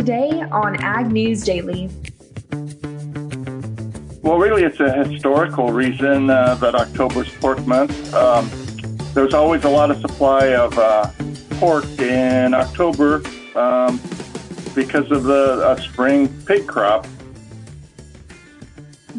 Today 0.00 0.30
on 0.50 0.82
Ag 0.82 1.12
News 1.12 1.44
Daily. 1.44 1.90
Well, 4.22 4.38
really, 4.38 4.62
it's 4.62 4.80
a 4.80 4.90
historical 5.04 5.72
reason 5.72 6.30
uh, 6.30 6.54
that 6.54 6.74
October's 6.74 7.28
pork 7.34 7.66
month. 7.66 8.14
Um, 8.14 8.48
there's 9.12 9.34
always 9.34 9.64
a 9.64 9.68
lot 9.68 9.90
of 9.90 10.00
supply 10.00 10.54
of 10.54 10.78
uh, 10.78 11.10
pork 11.58 11.84
in 11.98 12.54
October 12.54 13.16
um, 13.54 14.00
because 14.74 15.10
of 15.10 15.24
the 15.24 15.66
uh, 15.66 15.76
spring 15.76 16.28
pig 16.46 16.66
crop. 16.66 17.06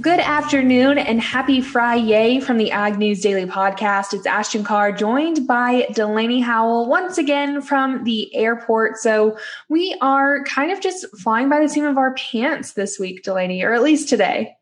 Good 0.02 0.20
afternoon 0.20 0.98
and 0.98 1.22
happy 1.22 1.62
Friday 1.62 2.40
from 2.40 2.58
the 2.58 2.72
Ag 2.72 2.98
News 2.98 3.22
Daily 3.22 3.46
podcast. 3.46 4.16
It's 4.16 4.26
Ashton 4.26 4.64
Carr 4.64 4.92
joined 4.92 5.46
by 5.46 5.86
Delaney 5.94 6.40
Howell 6.40 6.88
once 6.88 7.20
again 7.20 7.62
from 7.62 8.04
the 8.04 8.34
airport. 8.34 8.98
So 8.98 9.38
we 9.70 9.96
are 10.02 10.44
kind 10.46 10.72
of 10.72 10.82
just 10.82 11.06
flying 11.20 11.50
by 11.50 11.60
the 11.60 11.70
seam 11.70 11.86
of 11.86 12.00
our 12.00 12.16
pants 12.16 12.74
this 12.74 12.98
week, 12.98 13.22
Delaney, 13.22 13.62
or 13.62 13.74
at 13.74 13.84
least 13.84 14.10
today. 14.10 14.56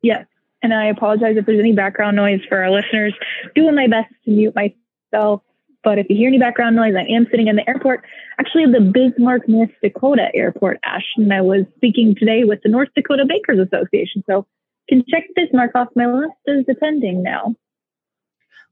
Yes. 0.00 0.24
And 0.62 0.72
I 0.72 0.86
apologize 0.86 1.36
if 1.36 1.44
there's 1.44 1.60
any 1.60 1.74
background 1.74 2.16
noise 2.16 2.40
for 2.48 2.62
our 2.62 2.70
listeners. 2.70 3.12
Doing 3.54 3.74
my 3.74 3.88
best 3.88 4.08
to 4.24 4.30
mute 4.30 4.54
myself 4.54 5.42
but 5.82 5.98
if 5.98 6.06
you 6.10 6.16
hear 6.16 6.28
any 6.28 6.38
background 6.38 6.76
noise, 6.76 6.94
I 6.96 7.10
am 7.10 7.26
sitting 7.30 7.48
in 7.48 7.56
the 7.56 7.68
airport, 7.68 8.04
actually 8.38 8.66
the 8.66 8.80
Bismarck, 8.80 9.48
North 9.48 9.70
Dakota 9.82 10.28
airport, 10.34 10.78
Ashton. 10.84 11.32
I 11.32 11.40
was 11.40 11.64
speaking 11.76 12.14
today 12.18 12.44
with 12.44 12.60
the 12.62 12.68
North 12.68 12.88
Dakota 12.94 13.24
Bakers 13.26 13.58
Association. 13.58 14.22
So 14.28 14.46
can 14.88 15.04
check 15.08 15.24
Bismarck 15.34 15.72
off 15.74 15.88
my 15.94 16.06
list 16.06 16.34
as 16.48 16.64
attending 16.68 17.22
now. 17.22 17.54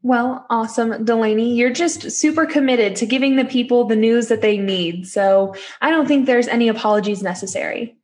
Well, 0.02 0.46
awesome, 0.48 1.04
Delaney. 1.04 1.54
You're 1.54 1.72
just 1.72 2.10
super 2.12 2.46
committed 2.46 2.94
to 2.96 3.06
giving 3.06 3.36
the 3.36 3.44
people 3.44 3.84
the 3.84 3.96
news 3.96 4.28
that 4.28 4.42
they 4.42 4.56
need. 4.56 5.08
So 5.08 5.54
I 5.80 5.90
don't 5.90 6.06
think 6.06 6.26
there's 6.26 6.46
any 6.46 6.68
apologies 6.68 7.22
necessary. 7.22 7.97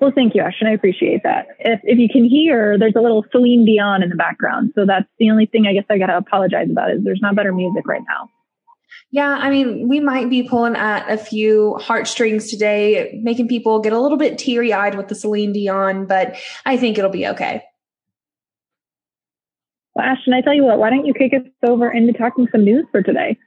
Well, 0.00 0.12
thank 0.14 0.34
you, 0.34 0.42
Ashton. 0.42 0.68
I 0.68 0.72
appreciate 0.72 1.22
that. 1.22 1.46
If, 1.58 1.80
if 1.82 1.98
you 1.98 2.08
can 2.08 2.24
hear, 2.24 2.78
there's 2.78 2.94
a 2.96 3.00
little 3.00 3.24
Celine 3.32 3.64
Dion 3.64 4.02
in 4.02 4.10
the 4.10 4.16
background. 4.16 4.72
So 4.74 4.84
that's 4.86 5.06
the 5.18 5.30
only 5.30 5.46
thing 5.46 5.66
I 5.66 5.72
guess 5.72 5.84
I 5.88 5.98
got 5.98 6.06
to 6.06 6.16
apologize 6.16 6.68
about 6.70 6.90
is 6.90 7.04
there's 7.04 7.20
not 7.22 7.34
better 7.34 7.52
music 7.52 7.86
right 7.86 8.02
now. 8.08 8.28
Yeah, 9.10 9.28
I 9.28 9.48
mean, 9.48 9.88
we 9.88 10.00
might 10.00 10.28
be 10.28 10.42
pulling 10.42 10.76
at 10.76 11.10
a 11.10 11.16
few 11.16 11.76
heartstrings 11.80 12.50
today, 12.50 13.18
making 13.22 13.48
people 13.48 13.80
get 13.80 13.94
a 13.94 13.98
little 13.98 14.18
bit 14.18 14.36
teary 14.36 14.72
eyed 14.72 14.96
with 14.96 15.08
the 15.08 15.14
Celine 15.14 15.52
Dion, 15.52 16.06
but 16.06 16.36
I 16.66 16.76
think 16.76 16.98
it'll 16.98 17.10
be 17.10 17.26
okay. 17.26 17.62
Well, 19.94 20.04
Ashton, 20.06 20.34
I 20.34 20.42
tell 20.42 20.54
you 20.54 20.64
what, 20.64 20.78
why 20.78 20.90
don't 20.90 21.06
you 21.06 21.14
kick 21.14 21.32
us 21.32 21.46
over 21.66 21.90
into 21.90 22.12
talking 22.12 22.48
some 22.52 22.64
news 22.64 22.84
for 22.92 23.02
today? 23.02 23.38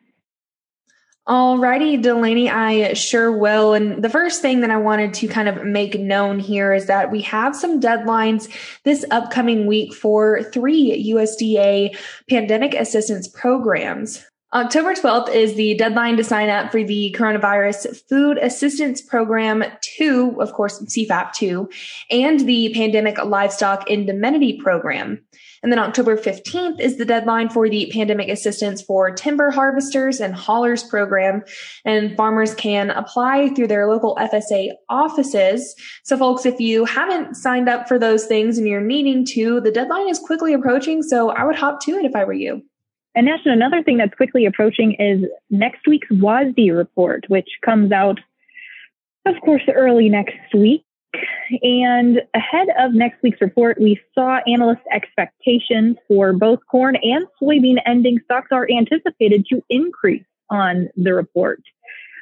Alrighty, 1.28 2.02
Delaney, 2.02 2.50
I 2.50 2.94
sure 2.94 3.32
will. 3.38 3.76
And 3.76 4.04
the 4.04 4.10
first 4.10 4.42
thing 4.42 4.62
that 4.62 4.72
I 4.72 4.78
wanted 4.78 5.14
to 5.16 5.28
kind 5.28 5.48
of 5.48 5.64
make 5.64 6.00
known 6.00 6.40
here 6.40 6.74
is 6.74 6.88
that 6.88 7.12
we 7.12 7.22
have 7.22 7.56
some 7.56 7.80
deadlines 7.80 8.50
this 8.86 9.06
upcoming 9.12 9.68
week 9.68 9.94
for 9.94 10.42
three 10.42 11.14
USDA 11.14 11.96
pandemic 12.28 12.74
assistance 12.74 13.28
programs. 13.28 14.26
October 14.54 14.94
12th 14.94 15.34
is 15.34 15.54
the 15.54 15.76
deadline 15.76 16.18
to 16.18 16.26
sign 16.26 16.50
up 16.50 16.72
for 16.72 16.84
the 16.84 17.16
Coronavirus 17.18 18.02
Food 18.10 18.38
Assistance 18.40 19.02
Program 19.02 19.64
2, 19.82 20.42
of 20.42 20.52
course, 20.52 20.82
CFAP 20.82 21.32
2, 21.34 21.70
and 22.10 22.42
the 22.42 22.74
Pandemic 22.74 23.24
Livestock 23.24 23.90
Indemnity 23.90 24.60
Program. 24.62 25.24
And 25.64 25.72
then 25.72 25.80
October 25.80 26.18
15th 26.18 26.80
is 26.80 26.98
the 26.98 27.06
deadline 27.06 27.50
for 27.50 27.70
the 27.70 27.92
pandemic 27.94 28.30
assistance 28.30 28.82
for 28.82 29.12
timber 29.12 29.52
harvesters 29.52 30.20
and 30.20 30.34
haulers 30.34 30.84
program. 30.84 31.44
And 31.86 32.16
farmers 32.18 32.56
can 32.56 32.90
apply 32.90 33.50
through 33.50 33.68
their 33.68 33.88
local 33.88 34.16
FSA 34.16 34.72
offices. 34.90 35.76
So 36.04 36.18
folks, 36.18 36.46
if 36.46 36.60
you 36.60 36.86
haven't 36.86 37.36
signed 37.36 37.70
up 37.70 37.88
for 37.88 38.00
those 38.00 38.26
things 38.26 38.58
and 38.58 38.68
you're 38.68 38.82
needing 38.82 39.24
to, 39.28 39.62
the 39.62 39.72
deadline 39.72 40.10
is 40.10 40.18
quickly 40.18 40.54
approaching. 40.54 41.04
So 41.04 41.30
I 41.30 41.44
would 41.44 41.56
hop 41.56 41.80
to 41.82 41.92
it 41.92 42.06
if 42.06 42.16
I 42.16 42.24
were 42.24 42.34
you. 42.34 42.64
And 43.14 43.28
Ashton, 43.28 43.52
another 43.52 43.84
thing 43.84 43.98
that's 43.98 44.16
quickly 44.16 44.46
approaching 44.46 44.94
is 44.94 45.30
next 45.50 45.86
week's 45.86 46.08
WASDE 46.10 46.76
report, 46.76 47.26
which 47.28 47.50
comes 47.64 47.92
out, 47.92 48.20
of 49.26 49.36
course, 49.44 49.64
early 49.74 50.10
next 50.10 50.56
week. 50.56 50.86
And 51.62 52.22
ahead 52.34 52.68
of 52.80 52.94
next 52.94 53.22
week's 53.22 53.42
report, 53.42 53.80
we 53.80 54.00
saw 54.14 54.40
analyst 54.48 54.82
expectations 54.92 55.98
for 56.08 56.34
both 56.34 56.60
corn 56.70 56.96
and 57.02 57.26
soybean 57.42 57.78
ending 57.86 58.20
stocks 58.26 58.50
are 58.52 58.68
anticipated 58.70 59.46
to 59.48 59.62
increase 59.70 60.24
on 60.50 60.90
the 60.96 61.14
report. 61.14 61.62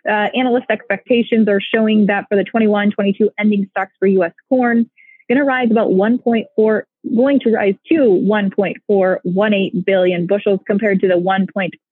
Uh, 0.07 0.29
analyst 0.33 0.67
expectations 0.69 1.47
are 1.47 1.59
showing 1.59 2.05
that 2.05 2.25
for 2.29 2.37
the 2.37 2.43
21 2.43 2.91
22 2.91 3.29
ending 3.37 3.67
stocks 3.71 3.91
for 3.99 4.07
U.S. 4.07 4.31
corn, 4.47 4.89
going 5.27 5.37
to 5.37 5.43
rise 5.43 5.69
about 5.69 5.89
1.4, 5.89 6.81
going 7.15 7.39
to 7.41 7.51
rise 7.51 7.75
to 7.87 7.95
1.418 7.95 9.85
billion 9.85 10.25
bushels 10.25 10.59
compared 10.65 11.01
to 11.01 11.07
the 11.07 11.15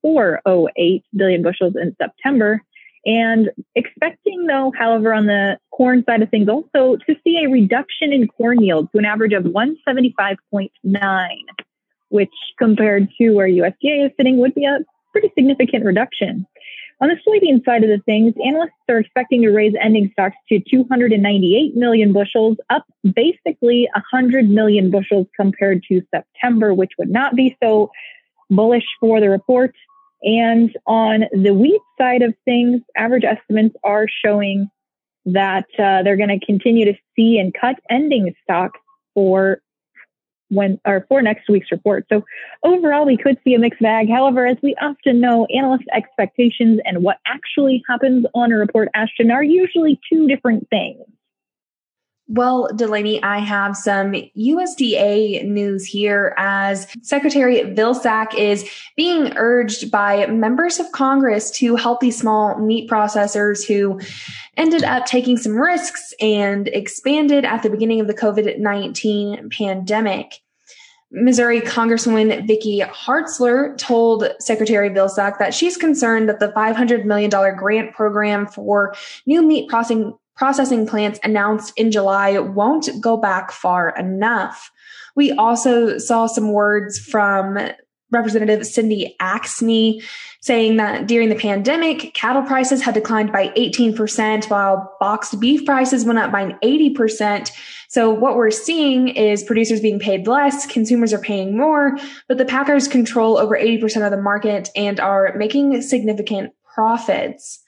1.408 0.04 1.02
billion 1.14 1.42
bushels 1.42 1.74
in 1.76 1.94
September. 2.00 2.62
And 3.06 3.50
expecting, 3.74 4.46
though, 4.46 4.72
however, 4.76 5.14
on 5.14 5.26
the 5.26 5.58
corn 5.70 6.04
side 6.04 6.22
of 6.22 6.30
things, 6.30 6.48
also 6.48 6.96
to 6.96 7.16
see 7.24 7.42
a 7.44 7.48
reduction 7.48 8.12
in 8.12 8.28
corn 8.28 8.62
yield 8.62 8.90
to 8.92 8.98
an 8.98 9.04
average 9.04 9.32
of 9.32 9.44
175.9, 9.44 11.28
which 12.08 12.34
compared 12.58 13.08
to 13.18 13.30
where 13.30 13.48
USDA 13.48 14.06
is 14.06 14.12
sitting 14.16 14.38
would 14.38 14.54
be 14.54 14.64
a 14.64 14.78
pretty 15.12 15.30
significant 15.36 15.84
reduction. 15.84 16.46
On 17.00 17.08
the 17.08 17.16
soybean 17.26 17.64
side 17.64 17.84
of 17.84 17.90
the 17.90 18.02
things, 18.04 18.34
analysts 18.44 18.72
are 18.88 18.98
expecting 18.98 19.42
to 19.42 19.50
raise 19.50 19.72
ending 19.80 20.10
stocks 20.12 20.36
to 20.48 20.58
298 20.58 21.76
million 21.76 22.12
bushels, 22.12 22.56
up 22.70 22.84
basically 23.14 23.88
100 23.94 24.50
million 24.50 24.90
bushels 24.90 25.28
compared 25.36 25.84
to 25.84 26.02
September, 26.12 26.74
which 26.74 26.90
would 26.98 27.08
not 27.08 27.36
be 27.36 27.56
so 27.62 27.92
bullish 28.50 28.86
for 28.98 29.20
the 29.20 29.30
report. 29.30 29.74
And 30.22 30.76
on 30.86 31.24
the 31.32 31.54
wheat 31.54 31.80
side 31.96 32.22
of 32.22 32.34
things, 32.44 32.82
average 32.96 33.24
estimates 33.24 33.76
are 33.84 34.06
showing 34.24 34.68
that 35.26 35.66
uh, 35.78 36.02
they're 36.02 36.16
going 36.16 36.40
to 36.40 36.44
continue 36.44 36.84
to 36.86 36.94
see 37.14 37.38
and 37.38 37.54
cut 37.54 37.76
ending 37.90 38.34
stocks 38.42 38.80
for 39.14 39.60
when 40.48 40.80
or 40.86 41.04
for 41.08 41.20
next 41.20 41.48
week's 41.48 41.70
report. 41.70 42.06
So 42.10 42.24
overall, 42.62 43.04
we 43.04 43.16
could 43.16 43.38
see 43.44 43.54
a 43.54 43.58
mixed 43.58 43.80
bag. 43.80 44.08
However, 44.10 44.46
as 44.46 44.56
we 44.62 44.74
often 44.80 45.20
know, 45.20 45.46
analyst 45.54 45.84
expectations 45.92 46.80
and 46.84 47.02
what 47.02 47.18
actually 47.26 47.82
happens 47.88 48.24
on 48.34 48.52
a 48.52 48.56
report, 48.56 48.88
Ashton, 48.94 49.30
are 49.30 49.42
usually 49.42 50.00
two 50.10 50.26
different 50.26 50.68
things. 50.70 51.02
Well, 52.30 52.68
Delaney, 52.76 53.22
I 53.22 53.38
have 53.38 53.74
some 53.74 54.12
USDA 54.12 55.46
news 55.46 55.86
here 55.86 56.34
as 56.36 56.86
Secretary 57.00 57.60
Vilsack 57.60 58.34
is 58.34 58.68
being 58.98 59.32
urged 59.36 59.90
by 59.90 60.26
members 60.26 60.78
of 60.78 60.92
Congress 60.92 61.50
to 61.52 61.74
help 61.76 62.00
these 62.00 62.18
small 62.18 62.58
meat 62.58 62.90
processors 62.90 63.66
who 63.66 63.98
ended 64.58 64.84
up 64.84 65.06
taking 65.06 65.38
some 65.38 65.56
risks 65.56 66.12
and 66.20 66.68
expanded 66.68 67.46
at 67.46 67.62
the 67.62 67.70
beginning 67.70 67.98
of 67.98 68.08
the 68.08 68.14
COVID 68.14 68.58
19 68.58 69.48
pandemic. 69.48 70.34
Missouri 71.10 71.62
Congresswoman 71.62 72.46
Vicky 72.46 72.80
Hartzler 72.80 73.74
told 73.78 74.28
Secretary 74.38 74.90
Vilsack 74.90 75.38
that 75.38 75.54
she's 75.54 75.78
concerned 75.78 76.28
that 76.28 76.38
the 76.38 76.48
$500 76.48 77.06
million 77.06 77.30
grant 77.56 77.94
program 77.94 78.46
for 78.46 78.94
new 79.24 79.40
meat 79.40 79.70
processing 79.70 80.12
processing 80.38 80.86
plants 80.86 81.18
announced 81.24 81.72
in 81.76 81.90
July 81.90 82.38
won't 82.38 82.88
go 83.00 83.16
back 83.16 83.50
far 83.50 83.90
enough. 83.98 84.70
We 85.16 85.32
also 85.32 85.98
saw 85.98 86.26
some 86.26 86.52
words 86.52 86.96
from 86.96 87.58
Representative 88.10 88.64
Cindy 88.64 89.16
Axne 89.20 90.02
saying 90.40 90.76
that 90.76 91.08
during 91.08 91.28
the 91.28 91.34
pandemic, 91.34 92.14
cattle 92.14 92.42
prices 92.42 92.80
had 92.80 92.94
declined 92.94 93.32
by 93.32 93.48
18%, 93.48 94.48
while 94.48 94.96
boxed 95.00 95.38
beef 95.40 95.66
prices 95.66 96.04
went 96.04 96.20
up 96.20 96.30
by 96.30 96.52
80%. 96.62 97.50
So 97.88 98.08
what 98.08 98.36
we're 98.36 98.52
seeing 98.52 99.08
is 99.08 99.42
producers 99.42 99.80
being 99.80 99.98
paid 99.98 100.26
less, 100.26 100.66
consumers 100.66 101.12
are 101.12 101.20
paying 101.20 101.56
more, 101.56 101.98
but 102.28 102.38
the 102.38 102.44
packers 102.44 102.86
control 102.86 103.38
over 103.38 103.58
80% 103.58 104.04
of 104.04 104.12
the 104.12 104.22
market 104.22 104.70
and 104.76 105.00
are 105.00 105.34
making 105.36 105.82
significant 105.82 106.54
profits. 106.74 107.62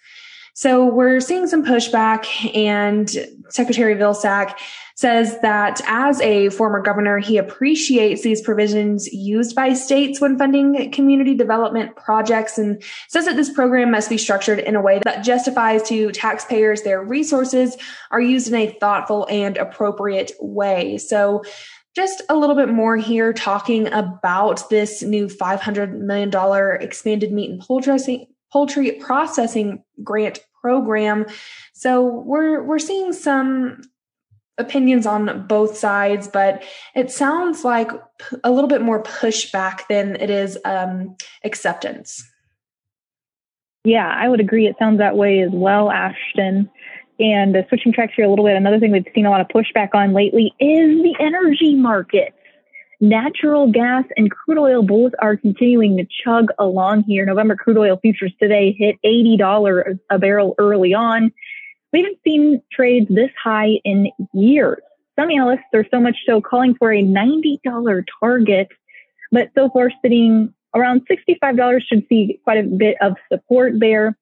So 0.54 0.84
we're 0.84 1.20
seeing 1.20 1.46
some 1.46 1.64
pushback 1.64 2.26
and 2.56 3.08
Secretary 3.48 3.94
Vilsack 3.94 4.56
says 4.94 5.40
that 5.40 5.80
as 5.86 6.20
a 6.20 6.50
former 6.50 6.82
governor, 6.82 7.18
he 7.18 7.38
appreciates 7.38 8.22
these 8.22 8.42
provisions 8.42 9.10
used 9.12 9.56
by 9.56 9.72
states 9.72 10.20
when 10.20 10.36
funding 10.36 10.92
community 10.92 11.34
development 11.34 11.96
projects 11.96 12.58
and 12.58 12.82
says 13.08 13.24
that 13.24 13.36
this 13.36 13.50
program 13.50 13.90
must 13.90 14.10
be 14.10 14.18
structured 14.18 14.58
in 14.58 14.76
a 14.76 14.82
way 14.82 15.00
that 15.04 15.24
justifies 15.24 15.82
to 15.84 16.10
taxpayers 16.12 16.82
their 16.82 17.02
resources 17.02 17.78
are 18.10 18.20
used 18.20 18.48
in 18.48 18.54
a 18.54 18.76
thoughtful 18.78 19.26
and 19.30 19.56
appropriate 19.56 20.32
way. 20.38 20.98
So 20.98 21.42
just 21.96 22.22
a 22.28 22.36
little 22.36 22.54
bit 22.54 22.68
more 22.68 22.96
here 22.96 23.32
talking 23.32 23.90
about 23.92 24.68
this 24.68 25.02
new 25.02 25.28
$500 25.28 25.98
million 25.98 26.30
expanded 26.82 27.32
meat 27.32 27.50
and 27.50 27.60
poultry 27.60 28.28
poultry 28.52 28.92
processing 28.92 29.82
grant 30.02 30.40
program. 30.60 31.26
So 31.72 32.04
we're 32.04 32.62
we're 32.62 32.78
seeing 32.78 33.12
some 33.12 33.82
opinions 34.58 35.06
on 35.06 35.46
both 35.46 35.76
sides, 35.76 36.28
but 36.28 36.62
it 36.94 37.10
sounds 37.10 37.64
like 37.64 37.90
a 38.44 38.50
little 38.50 38.68
bit 38.68 38.82
more 38.82 39.02
pushback 39.02 39.86
than 39.88 40.16
it 40.16 40.30
is 40.30 40.58
um, 40.64 41.16
acceptance. 41.44 42.22
Yeah, 43.84 44.08
I 44.14 44.28
would 44.28 44.40
agree. 44.40 44.66
It 44.66 44.76
sounds 44.78 44.98
that 44.98 45.16
way 45.16 45.40
as 45.40 45.50
well, 45.52 45.90
Ashton. 45.90 46.70
And 47.18 47.56
uh, 47.56 47.62
switching 47.68 47.92
tracks 47.92 48.12
here 48.14 48.24
a 48.24 48.30
little 48.30 48.44
bit, 48.44 48.56
another 48.56 48.78
thing 48.78 48.92
we've 48.92 49.04
seen 49.14 49.26
a 49.26 49.30
lot 49.30 49.40
of 49.40 49.48
pushback 49.48 49.90
on 49.94 50.12
lately 50.12 50.54
is 50.60 51.02
the 51.02 51.14
energy 51.18 51.74
market. 51.74 52.34
Natural 53.02 53.70
gas 53.72 54.04
and 54.18 54.30
crude 54.30 54.58
oil 54.58 54.82
both 54.82 55.12
are 55.20 55.34
continuing 55.34 55.96
to 55.96 56.06
chug 56.22 56.48
along 56.58 57.04
here. 57.04 57.24
November 57.24 57.56
crude 57.56 57.78
oil 57.78 57.98
futures 58.00 58.34
today 58.38 58.76
hit 58.78 58.96
$80 59.04 59.98
a 60.10 60.18
barrel 60.18 60.54
early 60.58 60.92
on. 60.92 61.32
We 61.94 62.00
haven't 62.00 62.18
seen 62.22 62.60
trades 62.70 63.06
this 63.08 63.30
high 63.42 63.80
in 63.84 64.10
years. 64.34 64.82
Some 65.18 65.30
analysts 65.30 65.64
are 65.72 65.86
so 65.90 65.98
much 65.98 66.16
so 66.26 66.42
calling 66.42 66.74
for 66.74 66.92
a 66.92 67.02
$90 67.02 68.04
target, 68.20 68.68
but 69.32 69.48
so 69.54 69.70
far 69.70 69.90
sitting 70.02 70.52
around 70.74 71.08
$65 71.08 71.80
should 71.82 72.04
see 72.08 72.38
quite 72.44 72.58
a 72.58 72.68
bit 72.68 72.96
of 73.00 73.14
support 73.32 73.74
there. 73.78 74.14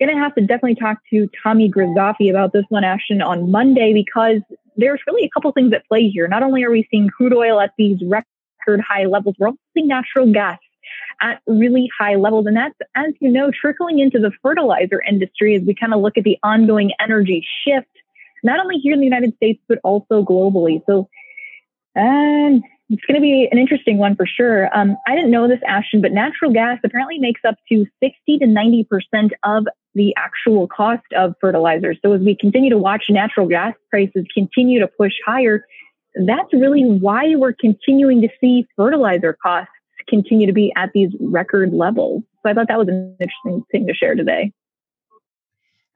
To 0.00 0.06
have 0.06 0.34
to 0.36 0.40
definitely 0.40 0.76
talk 0.76 0.96
to 1.10 1.28
Tommy 1.42 1.70
Grisafi 1.70 2.30
about 2.30 2.54
this 2.54 2.64
one, 2.70 2.84
Ashton, 2.84 3.20
on 3.20 3.50
Monday 3.50 3.92
because 3.92 4.40
there's 4.80 5.00
really 5.06 5.24
a 5.24 5.30
couple 5.30 5.52
things 5.52 5.72
at 5.72 5.86
play 5.86 6.08
here. 6.08 6.26
Not 6.28 6.42
only 6.42 6.64
are 6.64 6.70
we 6.70 6.86
seeing 6.90 7.08
crude 7.08 7.34
oil 7.34 7.60
at 7.60 7.72
these 7.78 7.98
record 8.02 8.80
high 8.80 9.04
levels, 9.04 9.36
we're 9.38 9.48
also 9.48 9.58
seeing 9.74 9.88
natural 9.88 10.32
gas 10.32 10.58
at 11.20 11.40
really 11.46 11.88
high 11.98 12.16
levels. 12.16 12.46
And 12.46 12.56
that's, 12.56 12.74
as 12.94 13.12
you 13.20 13.30
know, 13.30 13.50
trickling 13.50 13.98
into 13.98 14.18
the 14.18 14.32
fertilizer 14.42 15.02
industry 15.06 15.54
as 15.54 15.62
we 15.62 15.74
kind 15.74 15.92
of 15.92 16.00
look 16.00 16.16
at 16.16 16.24
the 16.24 16.38
ongoing 16.42 16.92
energy 17.00 17.46
shift, 17.64 17.88
not 18.42 18.58
only 18.58 18.76
here 18.76 18.94
in 18.94 19.00
the 19.00 19.04
United 19.04 19.34
States, 19.36 19.60
but 19.68 19.78
also 19.84 20.24
globally. 20.24 20.82
So, 20.86 21.08
um, 21.96 22.62
it's 22.90 23.04
going 23.06 23.14
to 23.14 23.20
be 23.20 23.48
an 23.50 23.56
interesting 23.56 23.98
one 23.98 24.16
for 24.16 24.26
sure. 24.26 24.68
Um, 24.76 24.96
I 25.06 25.14
didn't 25.14 25.30
know 25.30 25.46
this, 25.46 25.60
Ashton, 25.66 26.02
but 26.02 26.10
natural 26.10 26.52
gas 26.52 26.78
apparently 26.84 27.20
makes 27.20 27.40
up 27.46 27.54
to 27.70 27.86
60 28.02 28.38
to 28.38 28.46
90% 28.46 29.30
of 29.44 29.66
the 29.94 30.12
actual 30.16 30.66
cost 30.66 31.04
of 31.16 31.34
fertilizer. 31.40 31.94
So 32.04 32.12
as 32.12 32.20
we 32.20 32.36
continue 32.36 32.68
to 32.70 32.78
watch 32.78 33.04
natural 33.08 33.46
gas 33.46 33.74
prices 33.90 34.24
continue 34.34 34.80
to 34.80 34.88
push 34.88 35.12
higher, 35.24 35.64
that's 36.26 36.52
really 36.52 36.84
why 36.84 37.36
we're 37.36 37.54
continuing 37.58 38.20
to 38.22 38.28
see 38.40 38.66
fertilizer 38.76 39.36
costs 39.40 39.70
continue 40.08 40.48
to 40.48 40.52
be 40.52 40.72
at 40.76 40.90
these 40.92 41.10
record 41.20 41.72
levels. 41.72 42.24
So 42.42 42.50
I 42.50 42.54
thought 42.54 42.66
that 42.68 42.78
was 42.78 42.88
an 42.88 43.16
interesting 43.20 43.62
thing 43.70 43.86
to 43.86 43.94
share 43.94 44.16
today. 44.16 44.52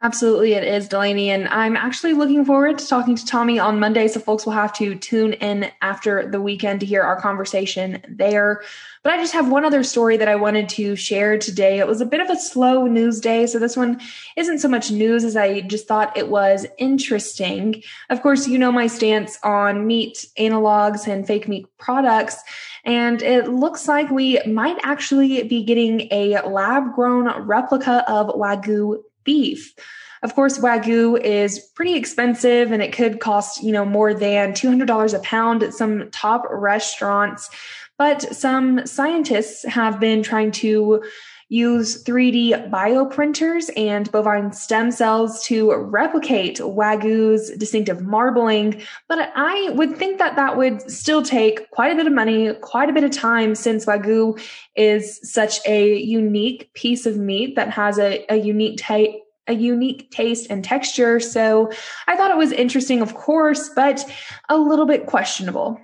Absolutely, 0.02 0.52
it 0.52 0.64
is, 0.64 0.87
Delaney. 0.87 1.31
And 1.31 1.49
I'm 1.49 1.79
actually 1.79 2.12
looking 2.12 2.44
forward 2.44 2.76
to 2.79 2.87
talking 2.87 3.17
to 3.17 3.25
Tommy 3.25 3.58
on 3.58 3.81
Monday. 3.81 4.06
So, 4.06 4.20
folks 4.20 4.44
will 4.44 4.52
have 4.52 4.73
to 4.75 4.94
tune 4.96 5.32
in 5.32 5.70
after 5.81 6.29
the 6.31 6.43
weekend 6.43 6.81
to 6.81 6.87
hear 6.87 7.02
our 7.02 7.19
conversation 7.19 8.02
there. 8.06 8.62
But 9.02 9.14
I 9.14 9.17
just 9.17 9.32
have 9.32 9.50
one 9.50 9.64
other 9.64 9.82
story 9.82 10.19
that 10.19 10.29
I 10.29 10.35
wanted 10.35 10.69
to 10.70 10.94
share 10.94 11.38
today. 11.38 11.79
It 11.79 11.87
was 11.87 12.02
a 12.02 12.06
bit 12.06 12.20
of 12.20 12.29
a 12.29 12.37
slow 12.37 12.87
news 12.87 13.19
day. 13.19 13.46
So, 13.46 13.58
this 13.58 13.79
one 13.79 13.99
isn't 14.37 14.58
so 14.58 14.69
much 14.69 14.91
news 14.91 15.25
as 15.25 15.37
I 15.38 15.62
just 15.62 15.88
thought 15.88 16.14
it 16.19 16.29
was 16.29 16.67
interesting. 16.76 17.82
Of 18.11 18.20
course, 18.20 18.47
you 18.47 18.58
know 18.58 18.73
my 18.73 18.88
stance 18.88 19.38
on 19.43 19.87
meat 19.87 20.26
analogs 20.38 21.06
and 21.08 21.26
fake 21.26 21.49
meat 21.49 21.67
products. 21.79 22.37
And 22.85 23.23
it 23.23 23.49
looks 23.49 23.88
like 23.88 24.11
we 24.11 24.38
might 24.44 24.76
actually 24.82 25.44
be 25.44 25.62
getting 25.64 26.08
a 26.11 26.40
lab 26.47 26.94
grown 26.94 27.47
replica 27.47 28.05
of 28.06 28.26
Wagyu 28.29 28.99
beef. 29.25 29.75
Of 30.23 30.35
course, 30.35 30.59
Wagyu 30.59 31.21
is 31.21 31.59
pretty 31.75 31.97
expensive 31.97 32.73
and 32.73 32.82
it 32.82 32.94
could 32.94 33.21
cost, 33.21 33.62
you 33.62 33.73
know, 33.73 33.85
more 33.85 34.15
than 34.15 34.53
$200 34.53 35.15
a 35.15 35.19
pound 35.19 35.62
at 35.62 35.75
some 35.75 36.11
top 36.12 36.44
restaurants. 36.50 37.50
But 37.99 38.23
some 38.35 38.87
scientists 38.87 39.65
have 39.67 40.00
been 40.00 40.23
trying 40.23 40.50
to 40.53 41.05
use 41.54 42.02
3D 42.02 42.68
bioprinters 42.68 43.70
and 43.76 44.10
bovine 44.10 44.52
stem 44.52 44.90
cells 44.90 45.44
to 45.44 45.72
replicate 45.72 46.58
Wagyu's 46.58 47.50
distinctive 47.56 48.02
marbling. 48.02 48.82
But 49.08 49.30
I 49.36 49.70
would 49.70 49.96
think 49.96 50.18
that 50.18 50.34
that 50.34 50.56
would 50.56 50.90
still 50.90 51.22
take 51.22 51.70
quite 51.70 51.92
a 51.92 51.96
bit 51.96 52.08
of 52.08 52.12
money, 52.12 52.52
quite 52.54 52.90
a 52.90 52.92
bit 52.92 53.04
of 53.04 53.12
time, 53.12 53.54
since 53.54 53.86
Wagyu 53.86 54.40
is 54.74 55.20
such 55.22 55.60
a 55.64 55.96
unique 55.96 56.72
piece 56.74 57.06
of 57.06 57.18
meat 57.18 57.54
that 57.54 57.70
has 57.70 57.98
a, 57.98 58.24
a 58.28 58.36
unique 58.36 58.78
type 58.78 59.10
a 59.46 59.52
unique 59.52 60.10
taste 60.10 60.46
and 60.48 60.64
texture. 60.64 61.20
So 61.20 61.70
I 62.06 62.16
thought 62.16 62.30
it 62.30 62.38
was 62.38 62.50
interesting, 62.50 63.02
of 63.02 63.14
course, 63.14 63.68
but 63.76 64.02
a 64.48 64.56
little 64.56 64.86
bit 64.86 65.04
questionable. 65.04 65.78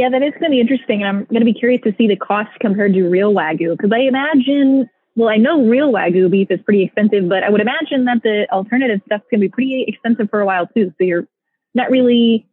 Yeah, 0.00 0.08
that 0.08 0.22
is 0.22 0.30
going 0.30 0.44
to 0.44 0.48
be 0.48 0.60
interesting. 0.60 1.02
And 1.02 1.08
I'm 1.08 1.24
going 1.26 1.40
to 1.40 1.44
be 1.44 1.52
curious 1.52 1.82
to 1.82 1.94
see 1.98 2.08
the 2.08 2.16
cost 2.16 2.48
compared 2.58 2.94
to 2.94 3.06
real 3.06 3.34
Wagyu 3.34 3.76
because 3.76 3.92
I 3.92 3.98
imagine, 3.98 4.88
well, 5.14 5.28
I 5.28 5.36
know 5.36 5.66
real 5.66 5.92
Wagyu 5.92 6.30
beef 6.30 6.50
is 6.50 6.58
pretty 6.64 6.84
expensive, 6.84 7.28
but 7.28 7.42
I 7.42 7.50
would 7.50 7.60
imagine 7.60 8.06
that 8.06 8.22
the 8.22 8.46
alternative 8.50 9.02
stuff's 9.04 9.24
going 9.30 9.42
to 9.42 9.44
be 9.44 9.50
pretty 9.50 9.84
expensive 9.86 10.30
for 10.30 10.40
a 10.40 10.46
while 10.46 10.66
too. 10.68 10.90
So 10.96 11.04
you're 11.04 11.28
not 11.74 11.90
really 11.90 12.48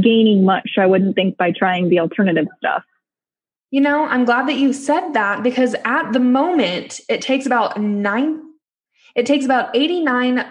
gaining 0.00 0.44
much, 0.44 0.74
I 0.78 0.86
wouldn't 0.86 1.16
think, 1.16 1.36
by 1.36 1.50
trying 1.50 1.88
the 1.88 1.98
alternative 1.98 2.46
stuff. 2.56 2.84
You 3.72 3.80
know, 3.80 4.04
I'm 4.04 4.24
glad 4.24 4.46
that 4.46 4.54
you 4.54 4.72
said 4.72 5.12
that 5.14 5.42
because 5.42 5.74
at 5.84 6.12
the 6.12 6.20
moment 6.20 7.00
it 7.08 7.20
takes 7.20 7.46
about 7.46 7.80
nine, 7.80 8.40
it 9.16 9.26
takes 9.26 9.44
about 9.44 9.74
89 9.74 10.44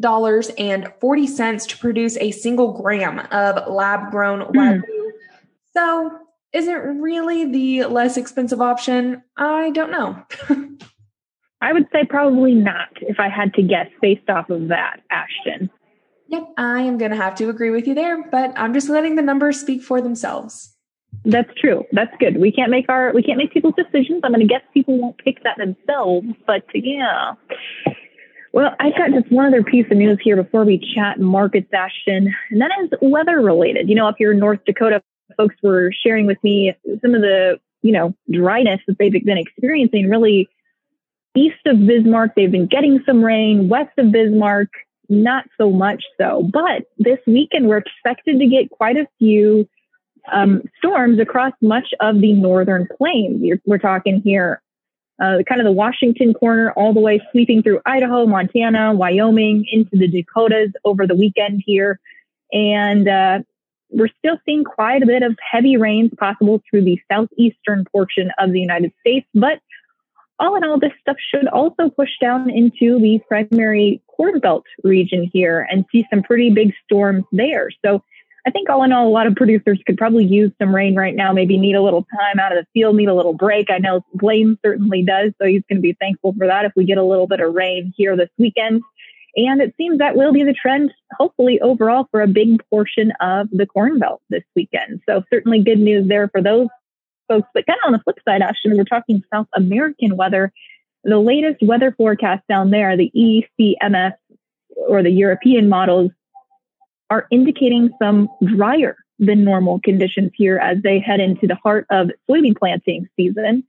dollars 0.00 0.50
and 0.56 0.90
40 1.00 1.26
cents 1.26 1.66
to 1.66 1.76
produce 1.76 2.16
a 2.16 2.30
single 2.30 2.80
gram 2.80 3.18
of 3.30 3.70
lab 3.70 4.10
grown 4.10 4.40
mm. 4.40 4.52
Wagyu 4.54 4.97
so, 5.78 6.10
is 6.52 6.66
it 6.66 6.74
really 6.74 7.44
the 7.44 7.86
less 7.86 8.16
expensive 8.16 8.60
option? 8.60 9.22
I 9.36 9.70
don't 9.70 9.92
know. 9.92 10.20
I 11.60 11.72
would 11.72 11.86
say 11.92 12.04
probably 12.04 12.54
not 12.54 12.88
if 13.00 13.20
I 13.20 13.28
had 13.28 13.54
to 13.54 13.62
guess 13.62 13.86
based 14.02 14.28
off 14.28 14.50
of 14.50 14.68
that, 14.68 15.00
Ashton. 15.10 15.70
Yep, 16.28 16.48
I 16.56 16.80
am 16.80 16.98
going 16.98 17.12
to 17.12 17.16
have 17.16 17.36
to 17.36 17.48
agree 17.48 17.70
with 17.70 17.86
you 17.86 17.94
there, 17.94 18.28
but 18.30 18.52
I'm 18.56 18.74
just 18.74 18.88
letting 18.88 19.14
the 19.14 19.22
numbers 19.22 19.60
speak 19.60 19.82
for 19.82 20.00
themselves. 20.00 20.74
That's 21.24 21.50
true. 21.60 21.84
That's 21.92 22.14
good. 22.18 22.38
We 22.38 22.52
can't 22.52 22.70
make 22.70 22.86
our 22.88 23.12
we 23.14 23.22
can't 23.22 23.38
make 23.38 23.52
people's 23.52 23.74
decisions. 23.76 24.20
I'm 24.24 24.32
going 24.32 24.46
to 24.46 24.52
guess 24.52 24.62
people 24.74 24.98
won't 24.98 25.18
pick 25.18 25.42
that 25.44 25.56
themselves, 25.58 26.26
but 26.46 26.64
yeah. 26.74 27.32
Well, 28.52 28.74
I've 28.80 28.96
got 28.96 29.10
just 29.10 29.30
one 29.30 29.46
other 29.46 29.62
piece 29.62 29.86
of 29.90 29.96
news 29.96 30.18
here 30.22 30.36
before 30.36 30.64
we 30.64 30.82
chat 30.94 31.20
markets, 31.20 31.68
Ashton, 31.72 32.34
and 32.50 32.60
that 32.60 32.70
is 32.82 32.90
weather 33.00 33.40
related. 33.40 33.88
You 33.88 33.94
know, 33.94 34.08
up 34.08 34.16
here 34.18 34.32
in 34.32 34.38
North 34.38 34.60
Dakota, 34.66 35.02
folks 35.36 35.56
were 35.62 35.92
sharing 35.92 36.26
with 36.26 36.42
me 36.42 36.74
some 37.02 37.14
of 37.14 37.20
the, 37.20 37.58
you 37.82 37.92
know, 37.92 38.14
dryness 38.30 38.80
that 38.86 38.98
they've 38.98 39.12
been 39.12 39.38
experiencing 39.38 40.08
really 40.08 40.48
east 41.36 41.60
of 41.66 41.86
Bismarck. 41.86 42.34
They've 42.34 42.50
been 42.50 42.66
getting 42.66 43.02
some 43.06 43.22
rain 43.22 43.68
west 43.68 43.96
of 43.98 44.12
Bismarck, 44.12 44.68
not 45.08 45.44
so 45.58 45.70
much 45.70 46.04
so. 46.18 46.48
But 46.52 46.84
this 46.98 47.18
weekend, 47.26 47.68
we're 47.68 47.78
expected 47.78 48.38
to 48.38 48.46
get 48.46 48.70
quite 48.70 48.96
a 48.96 49.06
few 49.18 49.68
um, 50.32 50.62
storms 50.78 51.18
across 51.18 51.52
much 51.62 51.94
of 52.00 52.20
the 52.20 52.32
northern 52.32 52.86
plains. 52.96 53.42
we're 53.64 53.78
talking 53.78 54.20
here, 54.20 54.60
uh, 55.22 55.38
kind 55.48 55.60
of 55.60 55.64
the 55.64 55.72
Washington 55.72 56.34
corner, 56.34 56.72
all 56.72 56.92
the 56.92 57.00
way 57.00 57.20
sweeping 57.30 57.62
through 57.62 57.80
Idaho, 57.86 58.26
Montana, 58.26 58.92
Wyoming, 58.94 59.64
into 59.70 59.96
the 59.96 60.08
Dakotas 60.08 60.72
over 60.84 61.06
the 61.06 61.14
weekend 61.14 61.62
here. 61.64 61.98
And 62.52 63.08
uh, 63.08 63.38
we're 63.90 64.08
still 64.18 64.38
seeing 64.44 64.64
quite 64.64 65.02
a 65.02 65.06
bit 65.06 65.22
of 65.22 65.36
heavy 65.50 65.76
rains 65.76 66.10
possible 66.18 66.62
through 66.68 66.84
the 66.84 67.00
southeastern 67.10 67.84
portion 67.90 68.30
of 68.38 68.52
the 68.52 68.60
United 68.60 68.92
States. 69.00 69.26
But 69.34 69.60
all 70.38 70.56
in 70.56 70.64
all, 70.64 70.78
this 70.78 70.92
stuff 71.00 71.16
should 71.18 71.48
also 71.48 71.88
push 71.90 72.10
down 72.20 72.50
into 72.50 73.00
the 73.00 73.20
primary 73.28 74.02
Corn 74.06 74.38
Belt 74.40 74.64
region 74.84 75.28
here 75.32 75.66
and 75.70 75.84
see 75.90 76.06
some 76.10 76.22
pretty 76.22 76.50
big 76.50 76.72
storms 76.84 77.24
there. 77.32 77.70
So 77.84 78.02
I 78.46 78.50
think 78.50 78.70
all 78.70 78.82
in 78.84 78.92
all, 78.92 79.06
a 79.06 79.10
lot 79.10 79.26
of 79.26 79.34
producers 79.34 79.80
could 79.86 79.98
probably 79.98 80.24
use 80.24 80.52
some 80.60 80.74
rain 80.74 80.94
right 80.94 81.14
now, 81.14 81.32
maybe 81.32 81.58
need 81.58 81.74
a 81.74 81.82
little 81.82 82.06
time 82.18 82.38
out 82.38 82.56
of 82.56 82.64
the 82.64 82.66
field, 82.72 82.96
need 82.96 83.08
a 83.08 83.14
little 83.14 83.34
break. 83.34 83.68
I 83.70 83.78
know 83.78 84.04
Blaine 84.14 84.56
certainly 84.64 85.02
does, 85.02 85.32
so 85.40 85.46
he's 85.46 85.62
going 85.68 85.78
to 85.78 85.82
be 85.82 85.96
thankful 86.00 86.34
for 86.38 86.46
that 86.46 86.64
if 86.64 86.72
we 86.76 86.84
get 86.84 86.98
a 86.98 87.04
little 87.04 87.26
bit 87.26 87.40
of 87.40 87.52
rain 87.52 87.92
here 87.96 88.16
this 88.16 88.30
weekend. 88.38 88.82
And 89.38 89.62
it 89.62 89.72
seems 89.76 89.98
that 89.98 90.16
will 90.16 90.32
be 90.32 90.42
the 90.42 90.52
trend, 90.52 90.92
hopefully, 91.16 91.60
overall 91.60 92.08
for 92.10 92.20
a 92.20 92.26
big 92.26 92.60
portion 92.70 93.12
of 93.20 93.48
the 93.52 93.66
Corn 93.66 94.00
Belt 94.00 94.20
this 94.30 94.42
weekend. 94.56 95.00
So, 95.08 95.22
certainly 95.32 95.62
good 95.62 95.78
news 95.78 96.08
there 96.08 96.28
for 96.28 96.42
those 96.42 96.66
folks. 97.28 97.48
But 97.54 97.64
kind 97.64 97.78
of 97.84 97.86
on 97.86 97.92
the 97.92 98.00
flip 98.00 98.18
side, 98.28 98.42
Ashton, 98.42 98.76
we're 98.76 98.82
talking 98.82 99.22
South 99.32 99.46
American 99.54 100.16
weather. 100.16 100.52
The 101.04 101.20
latest 101.20 101.62
weather 101.62 101.94
forecast 101.96 102.42
down 102.48 102.70
there, 102.70 102.96
the 102.96 103.12
ECMS 103.16 104.14
or 104.88 105.04
the 105.04 105.10
European 105.10 105.68
models, 105.68 106.10
are 107.08 107.28
indicating 107.30 107.90
some 108.02 108.28
drier 108.44 108.96
than 109.20 109.44
normal 109.44 109.78
conditions 109.84 110.32
here 110.34 110.58
as 110.58 110.78
they 110.82 110.98
head 110.98 111.20
into 111.20 111.46
the 111.46 111.54
heart 111.54 111.86
of 111.90 112.10
soybean 112.28 112.58
planting 112.58 113.08
season. 113.16 113.62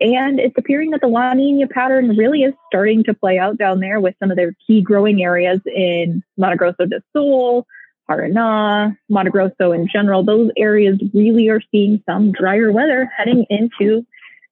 And 0.00 0.38
it's 0.38 0.56
appearing 0.58 0.90
that 0.90 1.00
the 1.00 1.08
La 1.08 1.32
Nina 1.32 1.66
pattern 1.66 2.16
really 2.16 2.42
is 2.42 2.52
starting 2.66 3.02
to 3.04 3.14
play 3.14 3.38
out 3.38 3.56
down 3.56 3.80
there 3.80 3.98
with 3.98 4.14
some 4.18 4.30
of 4.30 4.36
their 4.36 4.52
key 4.66 4.82
growing 4.82 5.22
areas 5.22 5.60
in 5.64 6.22
Mato 6.36 6.56
Grosso 6.56 6.84
do 6.84 7.00
Sul, 7.14 7.66
Paraná, 8.08 8.96
Mato 9.08 9.30
Grosso 9.30 9.72
in 9.72 9.88
general. 9.88 10.22
Those 10.22 10.50
areas 10.56 10.98
really 11.14 11.48
are 11.48 11.62
seeing 11.70 12.02
some 12.06 12.30
drier 12.32 12.70
weather 12.72 13.10
heading 13.16 13.46
into 13.48 14.06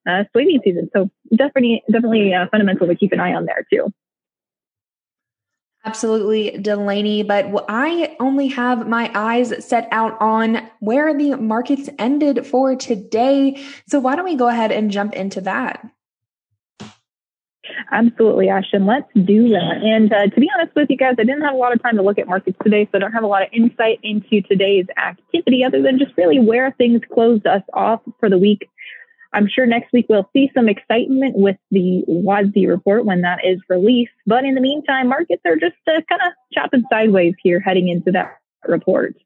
uh, 0.09 0.25
soybean 0.35 0.63
season. 0.65 0.89
So 0.95 1.11
definitely, 1.35 1.83
definitely 1.91 2.33
uh, 2.33 2.47
fundamental 2.51 2.87
to 2.87 2.95
keep 2.95 3.13
an 3.13 3.21
eye 3.21 3.35
on 3.35 3.45
there 3.45 3.67
too. 3.71 3.93
Absolutely, 5.85 6.59
Delaney. 6.59 7.23
But 7.23 7.65
I 7.69 8.17
only 8.19 8.49
have 8.49 8.89
my 8.89 9.11
eyes 9.15 9.65
set 9.65 9.87
out 9.93 10.19
on 10.21 10.69
where 10.81 11.17
the 11.17 11.37
markets 11.37 11.91
ended 11.99 12.47
for 12.47 12.75
today. 12.75 13.63
So 13.87 14.01
why 14.01 14.17
don't 14.17 14.25
we 14.25 14.35
go 14.35 14.49
ahead 14.49 14.73
and 14.73 14.91
jump 14.91 15.15
into 15.15 15.43
that? 15.43 15.87
Absolutely, 17.93 18.49
Ashton. 18.49 18.87
Let's 18.87 19.09
do 19.15 19.49
that. 19.51 19.81
And 19.83 20.13
uh, 20.13 20.27
to 20.27 20.41
be 20.41 20.49
honest 20.57 20.75
with 20.75 20.91
you 20.91 20.97
guys, 20.97 21.15
I 21.19 21.25
didn't 21.25 21.43
have 21.43 21.55
a 21.55 21.59
lot 21.59 21.73
of 21.73 21.83
time 21.83 21.97
to 21.97 22.03
look 22.03 22.19
at 22.19 22.27
markets 22.27 22.59
today, 22.63 22.89
so 22.91 22.97
I 22.97 22.99
don't 22.99 23.13
have 23.13 23.23
a 23.23 23.29
lot 23.29 23.43
of 23.43 23.49
insight 23.53 24.01
into 24.03 24.41
today's 24.43 24.87
activity 24.97 25.65
other 25.65 25.83
than 25.83 25.99
just 25.99 26.13
really 26.17 26.39
where 26.39 26.73
things 26.73 27.03
closed 27.13 27.47
us 27.47 27.63
off 27.73 28.01
for 28.19 28.29
the 28.29 28.39
week. 28.39 28.69
I'm 29.35 29.49
sure 29.49 29.67
next 29.67 29.93
week 29.93 30.07
we'll 30.09 30.31
see 30.33 30.51
some 30.55 30.69
excitement 30.69 31.37
with 31.37 31.57
the 31.73 32.05
WASDE 32.09 32.69
report 32.69 33.05
when 33.05 33.23
that 33.23 33.41
is 33.45 33.61
released. 33.69 34.13
But 34.27 34.45
in 34.45 34.55
the 34.55 34.61
meantime, 34.61 35.09
markets 35.09 35.43
are 35.45 35.57
just 35.57 35.75
uh, 35.89 36.01
kind 36.09 36.23
of 36.25 36.33
chopping 36.53 36.85
sideways 36.89 37.35
here 37.43 37.59
heading 37.59 37.89
into 37.89 38.13
that 38.13 38.39
report. 38.67 39.17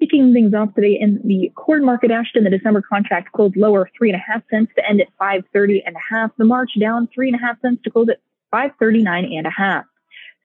Kicking 0.00 0.32
things 0.32 0.52
off 0.52 0.74
today 0.74 0.98
in 1.00 1.20
the 1.24 1.52
corn 1.54 1.84
market, 1.84 2.10
Ashton, 2.10 2.42
the 2.42 2.50
December 2.50 2.82
contract 2.82 3.30
closed 3.30 3.56
lower 3.56 3.88
three 3.96 4.10
and 4.10 4.20
a 4.20 4.32
half 4.32 4.42
cents 4.50 4.72
to 4.76 4.86
end 4.86 5.00
at 5.00 5.06
530 5.16 5.84
and 5.86 5.94
a 5.94 6.14
half. 6.14 6.32
The 6.36 6.44
March 6.44 6.72
down 6.80 7.08
three 7.14 7.28
and 7.28 7.36
a 7.36 7.38
half 7.38 7.60
cents 7.60 7.82
to 7.84 7.90
close 7.90 8.08
at 8.08 8.18
539 8.50 9.32
and 9.32 9.46
a 9.46 9.50
half. 9.50 9.84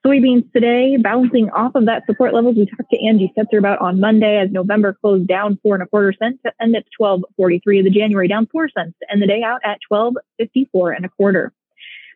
Soybeans 0.06 0.50
today 0.52 0.96
bouncing 0.96 1.50
off 1.50 1.74
of 1.74 1.86
that 1.86 2.04
support 2.06 2.32
levels 2.32 2.56
we 2.56 2.66
talked 2.66 2.90
to 2.90 3.06
Angie 3.06 3.32
Setzer 3.36 3.58
about 3.58 3.80
on 3.80 3.98
Monday 3.98 4.38
as 4.38 4.50
November 4.50 4.96
closed 5.00 5.26
down 5.26 5.58
four 5.62 5.74
and 5.74 5.82
a 5.82 5.86
quarter 5.86 6.14
cents 6.18 6.38
to 6.46 6.52
end 6.60 6.76
at 6.76 6.84
12.43. 7.00 7.82
The 7.82 7.90
January 7.90 8.28
down 8.28 8.46
four 8.46 8.68
cents 8.68 8.94
to 9.02 9.12
end 9.12 9.20
the 9.20 9.26
day 9.26 9.42
out 9.42 9.60
at 9.64 9.78
12.54 9.90 10.96
and 10.96 11.04
a 11.04 11.08
quarter. 11.08 11.52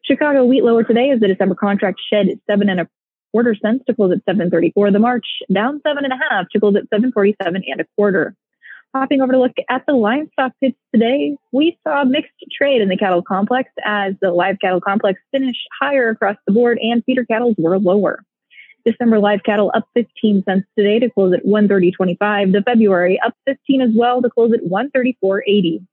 Chicago 0.04 0.44
wheat 0.44 0.62
lower 0.62 0.84
today 0.84 1.10
as 1.10 1.20
the 1.20 1.28
December 1.28 1.54
contract 1.54 2.00
shed 2.10 2.28
seven 2.48 2.68
and 2.68 2.80
a 2.80 2.88
quarter 3.32 3.54
cents 3.54 3.84
to 3.86 3.94
close 3.94 4.12
at 4.12 4.24
7.34. 4.26 4.92
The 4.92 4.98
March 4.98 5.26
down 5.52 5.80
seven 5.86 6.04
and 6.04 6.12
a 6.12 6.18
half 6.30 6.48
to 6.50 6.60
close 6.60 6.76
at 6.76 6.88
7.47 6.90 7.34
and 7.44 7.80
a 7.80 7.84
quarter. 7.96 8.34
Hopping 8.94 9.22
over 9.22 9.32
to 9.32 9.38
look 9.38 9.52
at 9.70 9.86
the 9.86 9.94
livestock 9.94 10.52
pits 10.60 10.76
today, 10.94 11.34
we 11.50 11.78
saw 11.82 12.04
mixed 12.04 12.32
trade 12.50 12.82
in 12.82 12.90
the 12.90 12.96
cattle 12.96 13.22
complex 13.22 13.70
as 13.84 14.12
the 14.20 14.30
live 14.30 14.58
cattle 14.60 14.82
complex 14.82 15.18
finished 15.30 15.66
higher 15.80 16.10
across 16.10 16.36
the 16.46 16.52
board 16.52 16.78
and 16.82 17.02
feeder 17.04 17.24
cattle 17.24 17.54
were 17.56 17.78
lower. 17.78 18.22
December 18.84 19.18
live 19.18 19.44
cattle 19.44 19.72
up 19.74 19.88
15 19.94 20.44
cents 20.44 20.66
today 20.76 20.98
to 20.98 21.08
close 21.08 21.32
at 21.32 21.44
130.25. 21.46 22.52
The 22.52 22.62
February 22.66 23.18
up 23.24 23.34
15 23.46 23.80
as 23.80 23.90
well 23.94 24.20
to 24.20 24.28
close 24.28 24.52
at 24.52 24.60
134.80. 24.64 25.86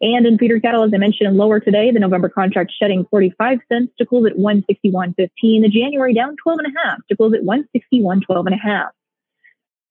And 0.00 0.26
in 0.26 0.36
feeder 0.36 0.58
cattle, 0.58 0.82
as 0.82 0.90
I 0.92 0.98
mentioned, 0.98 1.36
lower 1.36 1.60
today, 1.60 1.92
the 1.92 2.00
November 2.00 2.28
contract 2.28 2.72
shedding 2.76 3.06
45 3.10 3.58
cents 3.70 3.92
to 3.98 4.06
close 4.06 4.26
at 4.26 4.36
161.15. 4.36 5.16
The 5.16 5.68
January 5.68 6.14
down 6.14 6.36
12 6.42 6.58
and 6.64 6.74
a 6.74 6.80
half 6.82 6.98
to 7.08 7.16
close 7.16 7.32
at 7.32 7.42
161.12 7.42 8.46
and 8.46 8.54
a 8.54 8.58
half. 8.58 8.90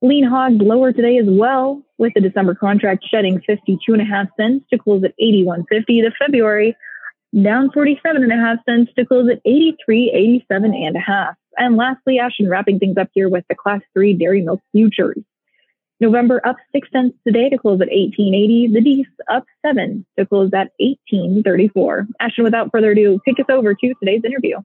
Lean 0.01 0.24
hog 0.24 0.62
lower 0.62 0.94
today 0.94 1.18
as 1.18 1.25
well, 1.27 1.82
with 1.98 2.13
the 2.13 2.22
December 2.22 2.56
contract 2.56 3.06
shedding 3.10 3.41
52 3.41 3.91
and 3.91 4.01
a 4.01 4.06
half 4.06 4.27
cents 4.38 4.65
to 4.72 4.77
close 4.77 5.03
at 5.03 5.13
81.50. 5.22 5.65
The 5.88 6.12
February 6.18 6.75
down 7.44 7.70
47 7.72 8.24
and 8.24 8.32
a 8.32 8.36
half 8.36 8.58
cents 8.68 8.91
to 8.98 9.06
close 9.06 9.29
at 9.29 9.44
83.87 9.46 10.44
and 10.50 10.96
a 10.96 11.00
half. 11.00 11.36
And 11.58 11.75
lastly, 11.75 12.18
Ashton 12.18 12.48
wrapping 12.50 12.79
things 12.79 12.98
up 12.98 13.10
here 13.13 13.29
with 13.29 13.44
the 13.50 13.56
class 13.56 13.82
three 13.94 14.13
dairy 14.13 14.41
milk 14.41 14.62
futures. 14.72 15.22
November 16.00 16.41
up 16.48 16.56
six 16.72 16.88
cents 16.94 17.18
today 17.27 17.50
to 17.50 17.58
close 17.58 17.82
at 17.82 17.89
18.80. 17.89 18.74
The 18.74 18.82
Dees 18.82 19.06
up 19.29 19.44
seven 19.65 20.06
to 20.18 20.25
close 20.25 20.50
at 20.53 20.72
18.34. 20.82 22.08
Ashton, 22.22 22.46
without 22.46 22.70
further 22.72 22.91
ado, 22.91 23.20
kick 23.25 23.38
us 23.39 23.48
over 23.50 23.74
to 23.74 23.94
today's 23.96 24.22
interview. 24.24 24.60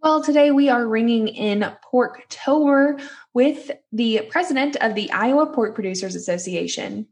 Well, 0.00 0.22
today 0.22 0.52
we 0.52 0.68
are 0.68 0.86
ringing 0.86 1.26
in 1.26 1.68
Porktober 1.92 3.02
with 3.34 3.72
the 3.90 4.22
president 4.30 4.76
of 4.80 4.94
the 4.94 5.10
Iowa 5.10 5.52
Pork 5.52 5.74
Producers 5.74 6.14
Association. 6.14 7.08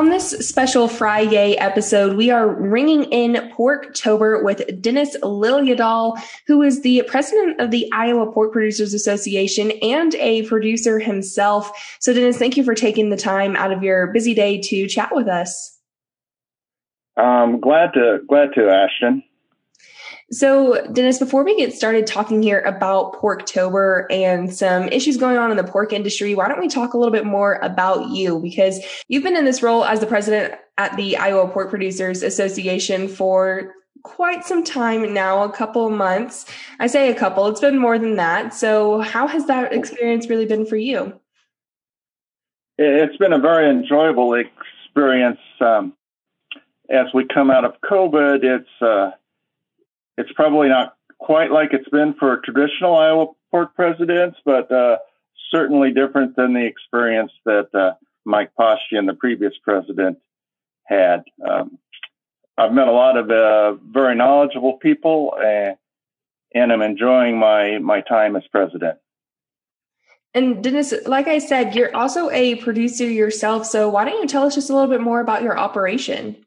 On 0.00 0.08
this 0.08 0.30
special 0.30 0.88
Friday 0.88 1.58
episode, 1.58 2.16
we 2.16 2.30
are 2.30 2.48
ringing 2.48 3.04
in 3.12 3.34
Porktober 3.54 4.42
with 4.42 4.80
Dennis 4.80 5.14
Liljedahl, 5.22 6.18
who 6.46 6.62
is 6.62 6.80
the 6.80 7.02
president 7.06 7.60
of 7.60 7.70
the 7.70 7.86
Iowa 7.92 8.32
Pork 8.32 8.50
Producers 8.50 8.94
Association 8.94 9.70
and 9.82 10.14
a 10.14 10.46
producer 10.46 11.00
himself. 11.00 11.70
So, 12.00 12.14
Dennis, 12.14 12.38
thank 12.38 12.56
you 12.56 12.64
for 12.64 12.74
taking 12.74 13.10
the 13.10 13.16
time 13.18 13.56
out 13.56 13.72
of 13.72 13.82
your 13.82 14.06
busy 14.06 14.32
day 14.32 14.62
to 14.62 14.88
chat 14.88 15.14
with 15.14 15.28
us. 15.28 15.78
I'm 17.18 17.60
glad 17.60 17.92
to, 17.92 18.20
glad 18.26 18.54
to, 18.54 18.70
Ashton. 18.70 19.22
So, 20.32 20.86
Dennis, 20.92 21.18
before 21.18 21.42
we 21.42 21.56
get 21.56 21.72
started 21.72 22.06
talking 22.06 22.40
here 22.40 22.60
about 22.60 23.14
Porktober 23.14 24.06
and 24.10 24.54
some 24.54 24.84
issues 24.84 25.16
going 25.16 25.36
on 25.36 25.50
in 25.50 25.56
the 25.56 25.64
pork 25.64 25.92
industry, 25.92 26.36
why 26.36 26.46
don't 26.46 26.60
we 26.60 26.68
talk 26.68 26.94
a 26.94 26.98
little 26.98 27.12
bit 27.12 27.26
more 27.26 27.54
about 27.62 28.10
you? 28.10 28.38
Because 28.38 28.78
you've 29.08 29.24
been 29.24 29.36
in 29.36 29.44
this 29.44 29.60
role 29.60 29.84
as 29.84 29.98
the 29.98 30.06
president 30.06 30.54
at 30.78 30.96
the 30.96 31.16
Iowa 31.16 31.48
Pork 31.48 31.68
Producers 31.68 32.22
Association 32.22 33.08
for 33.08 33.74
quite 34.04 34.44
some 34.44 34.62
time 34.62 35.12
now, 35.12 35.42
a 35.42 35.50
couple 35.50 35.86
of 35.86 35.92
months. 35.92 36.46
I 36.78 36.86
say 36.86 37.10
a 37.10 37.14
couple, 37.14 37.48
it's 37.48 37.60
been 37.60 37.78
more 37.78 37.98
than 37.98 38.14
that. 38.14 38.54
So, 38.54 39.00
how 39.00 39.26
has 39.26 39.46
that 39.46 39.72
experience 39.72 40.28
really 40.28 40.46
been 40.46 40.64
for 40.64 40.76
you? 40.76 41.12
It's 42.78 43.16
been 43.16 43.32
a 43.32 43.40
very 43.40 43.68
enjoyable 43.68 44.34
experience. 44.34 45.40
Um, 45.60 45.94
as 46.88 47.06
we 47.12 47.26
come 47.26 47.50
out 47.50 47.64
of 47.64 47.74
COVID, 47.82 48.44
it's 48.44 48.82
uh, 48.82 49.10
it's 50.20 50.32
probably 50.32 50.68
not 50.68 50.94
quite 51.18 51.50
like 51.50 51.72
it's 51.72 51.88
been 51.88 52.14
for 52.14 52.40
traditional 52.44 52.96
Iowa 52.96 53.26
pork 53.50 53.74
presidents, 53.74 54.38
but 54.44 54.70
uh, 54.70 54.98
certainly 55.50 55.92
different 55.92 56.36
than 56.36 56.54
the 56.54 56.64
experience 56.64 57.32
that 57.44 57.74
uh, 57.74 57.92
Mike 58.24 58.52
Paustian, 58.58 59.06
the 59.06 59.14
previous 59.18 59.54
president, 59.62 60.18
had. 60.84 61.24
Um, 61.46 61.78
I've 62.56 62.72
met 62.72 62.88
a 62.88 62.92
lot 62.92 63.16
of 63.16 63.30
uh, 63.30 63.80
very 63.90 64.14
knowledgeable 64.14 64.74
people, 64.74 65.34
and, 65.42 65.76
and 66.54 66.72
I'm 66.72 66.82
enjoying 66.82 67.38
my 67.38 67.78
my 67.78 68.02
time 68.02 68.36
as 68.36 68.42
president. 68.52 68.98
And 70.32 70.62
Dennis, 70.62 70.94
like 71.06 71.26
I 71.26 71.38
said, 71.38 71.74
you're 71.74 71.94
also 71.96 72.30
a 72.30 72.56
producer 72.56 73.04
yourself. 73.04 73.66
So 73.66 73.88
why 73.88 74.04
don't 74.04 74.20
you 74.20 74.28
tell 74.28 74.44
us 74.44 74.54
just 74.54 74.70
a 74.70 74.74
little 74.74 74.88
bit 74.88 75.00
more 75.00 75.20
about 75.20 75.42
your 75.42 75.58
operation? 75.58 76.44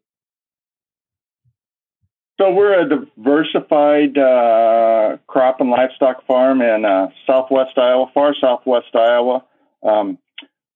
So 2.44 2.52
we're 2.52 2.78
a 2.78 2.90
diversified 2.90 4.18
uh, 4.18 5.16
crop 5.28 5.62
and 5.62 5.70
livestock 5.70 6.28
farm 6.28 6.62
in 6.62 6.84
uh, 6.84 7.08
southwest 7.26 7.78
Iowa, 7.78 8.12
far 8.14 8.36
southwest 8.36 8.94
Iowa. 8.94 9.46
Um, 9.82 10.18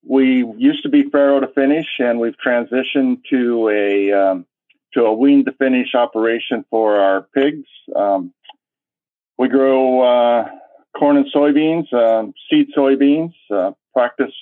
we 0.01 0.45
used 0.55 0.83
to 0.83 0.89
be 0.89 1.09
farrow 1.09 1.41
to 1.41 1.47
finish, 1.47 1.87
and 1.99 2.21
we've 2.21 2.37
transitioned 2.37 3.23
to 3.31 3.67
a 3.67 4.13
um, 4.13 4.45
to 4.93 5.01
a 5.07 5.13
wean 5.13 5.43
to 5.43 5.51
finish 5.51 5.93
operation 5.93 6.63
for 6.69 7.01
our 7.01 7.23
pigs. 7.35 7.67
Um, 7.93 8.33
we 9.37 9.49
grow 9.49 10.03
uh, 10.03 10.49
corn 10.97 11.17
and 11.17 11.25
soybeans, 11.35 11.91
um, 11.93 12.33
seed 12.49 12.67
soybeans. 12.77 13.33
Uh, 13.51 13.71
practice 13.91 14.33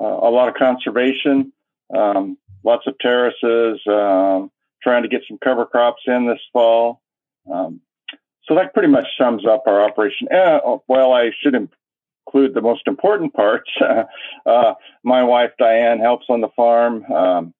uh, 0.00 0.04
a 0.04 0.30
lot 0.30 0.48
of 0.48 0.56
conservation, 0.56 1.52
um, 1.96 2.36
lots 2.64 2.88
of 2.88 2.98
terraces 2.98 3.80
um, 3.86 4.50
trying 4.82 5.02
to 5.02 5.08
get 5.08 5.22
some 5.28 5.38
cover 5.42 5.66
crops 5.66 6.02
in 6.06 6.26
this 6.26 6.40
fall. 6.52 7.00
Um, 7.50 7.80
so 8.44 8.54
that 8.56 8.74
pretty 8.74 8.88
much 8.88 9.06
sums 9.18 9.46
up 9.46 9.64
our 9.66 9.82
operation. 9.82 10.28
Uh, 10.28 10.78
well, 10.88 11.12
I 11.12 11.30
should 11.40 11.54
include 11.54 12.54
the 12.54 12.60
most 12.60 12.86
important 12.86 13.32
parts. 13.32 13.70
uh, 14.46 14.74
my 15.04 15.22
wife 15.22 15.52
Diane 15.58 16.00
helps 16.00 16.26
on 16.28 16.40
the 16.40 16.48
farm, 16.56 17.04
um, 17.12 17.54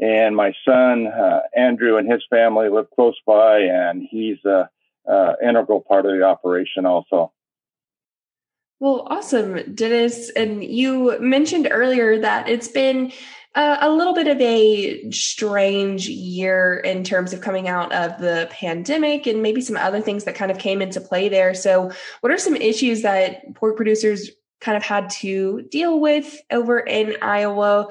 and 0.00 0.34
my 0.34 0.54
son 0.66 1.06
uh, 1.06 1.40
Andrew 1.54 1.98
and 1.98 2.10
his 2.10 2.24
family 2.30 2.68
live 2.68 2.90
close 2.94 3.16
by, 3.26 3.60
and 3.60 4.06
he's 4.10 4.38
a, 4.46 4.70
a 5.06 5.34
integral 5.42 5.82
part 5.82 6.06
of 6.06 6.12
the 6.12 6.22
operation 6.22 6.86
also. 6.86 7.32
Well, 8.80 9.06
awesome, 9.10 9.74
Dennis. 9.74 10.30
And 10.30 10.64
you 10.64 11.18
mentioned 11.20 11.68
earlier 11.70 12.18
that 12.18 12.48
it's 12.48 12.68
been 12.68 13.12
uh, 13.54 13.76
a 13.80 13.90
little 13.90 14.14
bit 14.14 14.26
of 14.26 14.40
a 14.40 15.10
strange 15.10 16.08
year 16.08 16.78
in 16.78 17.04
terms 17.04 17.32
of 17.32 17.40
coming 17.40 17.68
out 17.68 17.92
of 17.92 18.18
the 18.20 18.48
pandemic 18.50 19.26
and 19.26 19.42
maybe 19.42 19.60
some 19.60 19.76
other 19.76 20.00
things 20.00 20.24
that 20.24 20.34
kind 20.34 20.50
of 20.50 20.58
came 20.58 20.80
into 20.80 21.00
play 21.00 21.28
there. 21.28 21.52
So, 21.52 21.92
what 22.20 22.32
are 22.32 22.38
some 22.38 22.56
issues 22.56 23.02
that 23.02 23.54
pork 23.54 23.76
producers 23.76 24.30
kind 24.60 24.76
of 24.76 24.82
had 24.82 25.10
to 25.10 25.62
deal 25.70 26.00
with 26.00 26.40
over 26.50 26.78
in 26.78 27.16
Iowa. 27.22 27.88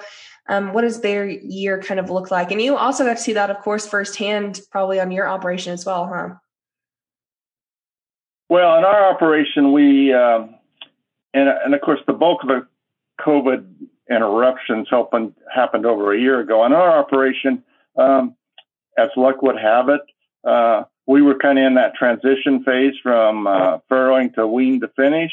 Um, 0.47 0.73
what 0.73 0.81
does 0.81 1.01
their 1.01 1.27
year 1.27 1.81
kind 1.81 1.99
of 1.99 2.09
look 2.09 2.31
like? 2.31 2.51
And 2.51 2.61
you 2.61 2.75
also 2.77 3.03
got 3.03 3.17
to 3.17 3.23
see 3.23 3.33
that, 3.33 3.49
of 3.49 3.59
course, 3.59 3.85
firsthand, 3.85 4.61
probably 4.71 4.99
on 4.99 5.11
your 5.11 5.27
operation 5.27 5.73
as 5.73 5.85
well, 5.85 6.07
huh? 6.07 6.35
Well, 8.49 8.77
in 8.77 8.83
our 8.83 9.13
operation, 9.13 9.73
we, 9.73 10.13
uh, 10.13 10.47
and, 11.33 11.49
and 11.49 11.73
of 11.73 11.81
course, 11.81 11.99
the 12.07 12.13
bulk 12.13 12.43
of 12.43 12.49
the 12.49 12.67
COVID 13.21 13.65
interruptions 14.09 14.87
happened, 14.89 15.33
happened 15.53 15.85
over 15.85 16.13
a 16.13 16.19
year 16.19 16.39
ago. 16.39 16.65
In 16.65 16.73
our 16.73 16.99
operation, 16.99 17.63
um, 17.97 18.35
as 18.97 19.09
luck 19.15 19.41
would 19.41 19.57
have 19.57 19.89
it, 19.89 20.01
uh, 20.43 20.83
we 21.05 21.21
were 21.21 21.37
kind 21.37 21.57
of 21.57 21.65
in 21.65 21.73
that 21.75 21.95
transition 21.95 22.63
phase 22.63 22.93
from 23.01 23.47
uh, 23.47 23.79
farrowing 23.89 24.33
to 24.35 24.47
wean 24.47 24.79
to 24.81 24.87
finish. 24.89 25.31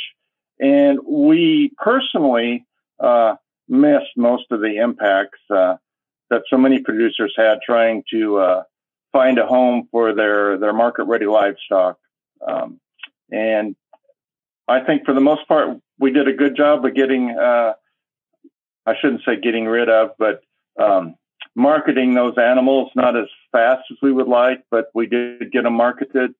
And 0.58 0.98
we 1.06 1.72
personally 1.76 2.64
uh, 2.98 3.36
missed 3.68 4.16
most 4.16 4.44
of 4.50 4.60
the 4.60 4.76
impacts 4.76 5.38
uh, 5.50 5.76
that 6.30 6.42
so 6.48 6.56
many 6.56 6.80
producers 6.80 7.34
had 7.36 7.58
trying 7.64 8.04
to 8.10 8.38
uh, 8.38 8.62
find 9.12 9.38
a 9.38 9.46
home 9.46 9.88
for 9.90 10.14
their, 10.14 10.58
their 10.58 10.72
market 10.72 11.04
ready 11.04 11.26
livestock. 11.26 11.98
Um, 12.46 12.80
and 13.30 13.76
I 14.68 14.80
think 14.80 15.04
for 15.04 15.14
the 15.14 15.20
most 15.20 15.46
part, 15.46 15.78
we 15.98 16.10
did 16.10 16.28
a 16.28 16.32
good 16.32 16.56
job 16.56 16.84
of 16.84 16.94
getting, 16.94 17.30
uh, 17.30 17.74
I 18.84 18.94
shouldn't 19.00 19.22
say 19.24 19.36
getting 19.40 19.66
rid 19.66 19.88
of, 19.88 20.10
but 20.18 20.42
um, 20.80 21.14
marketing 21.54 22.14
those 22.14 22.36
animals, 22.36 22.90
not 22.94 23.16
as 23.16 23.26
fast 23.52 23.82
as 23.90 23.98
we 24.02 24.12
would 24.12 24.28
like, 24.28 24.64
but 24.70 24.90
we 24.94 25.06
did 25.06 25.52
get 25.52 25.62
them 25.62 25.74
marketed. 25.74 26.34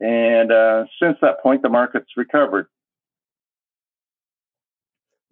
And 0.00 0.52
uh, 0.52 0.84
since 1.02 1.18
that 1.20 1.42
point, 1.42 1.62
the 1.62 1.68
market's 1.68 2.10
recovered. 2.16 2.68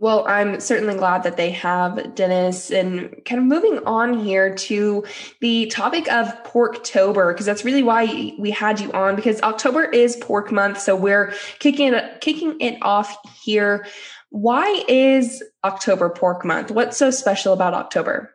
Well, 0.00 0.24
I'm 0.28 0.60
certainly 0.60 0.94
glad 0.94 1.24
that 1.24 1.36
they 1.36 1.50
have 1.50 2.14
Dennis. 2.14 2.70
And 2.70 3.20
kind 3.24 3.40
of 3.40 3.46
moving 3.46 3.80
on 3.84 4.18
here 4.18 4.54
to 4.54 5.04
the 5.40 5.66
topic 5.66 6.10
of 6.12 6.28
Porktober, 6.44 7.32
because 7.32 7.46
that's 7.46 7.64
really 7.64 7.82
why 7.82 8.32
we 8.38 8.52
had 8.52 8.78
you 8.80 8.92
on, 8.92 9.16
because 9.16 9.42
October 9.42 9.82
is 9.82 10.16
pork 10.16 10.52
month. 10.52 10.80
So 10.80 10.94
we're 10.94 11.34
kicking 11.58 11.94
it, 11.94 12.20
kicking 12.20 12.60
it 12.60 12.78
off 12.80 13.16
here. 13.42 13.86
Why 14.30 14.84
is 14.86 15.42
October 15.64 16.10
pork 16.10 16.44
month? 16.44 16.70
What's 16.70 16.96
so 16.96 17.10
special 17.10 17.52
about 17.52 17.74
October? 17.74 18.32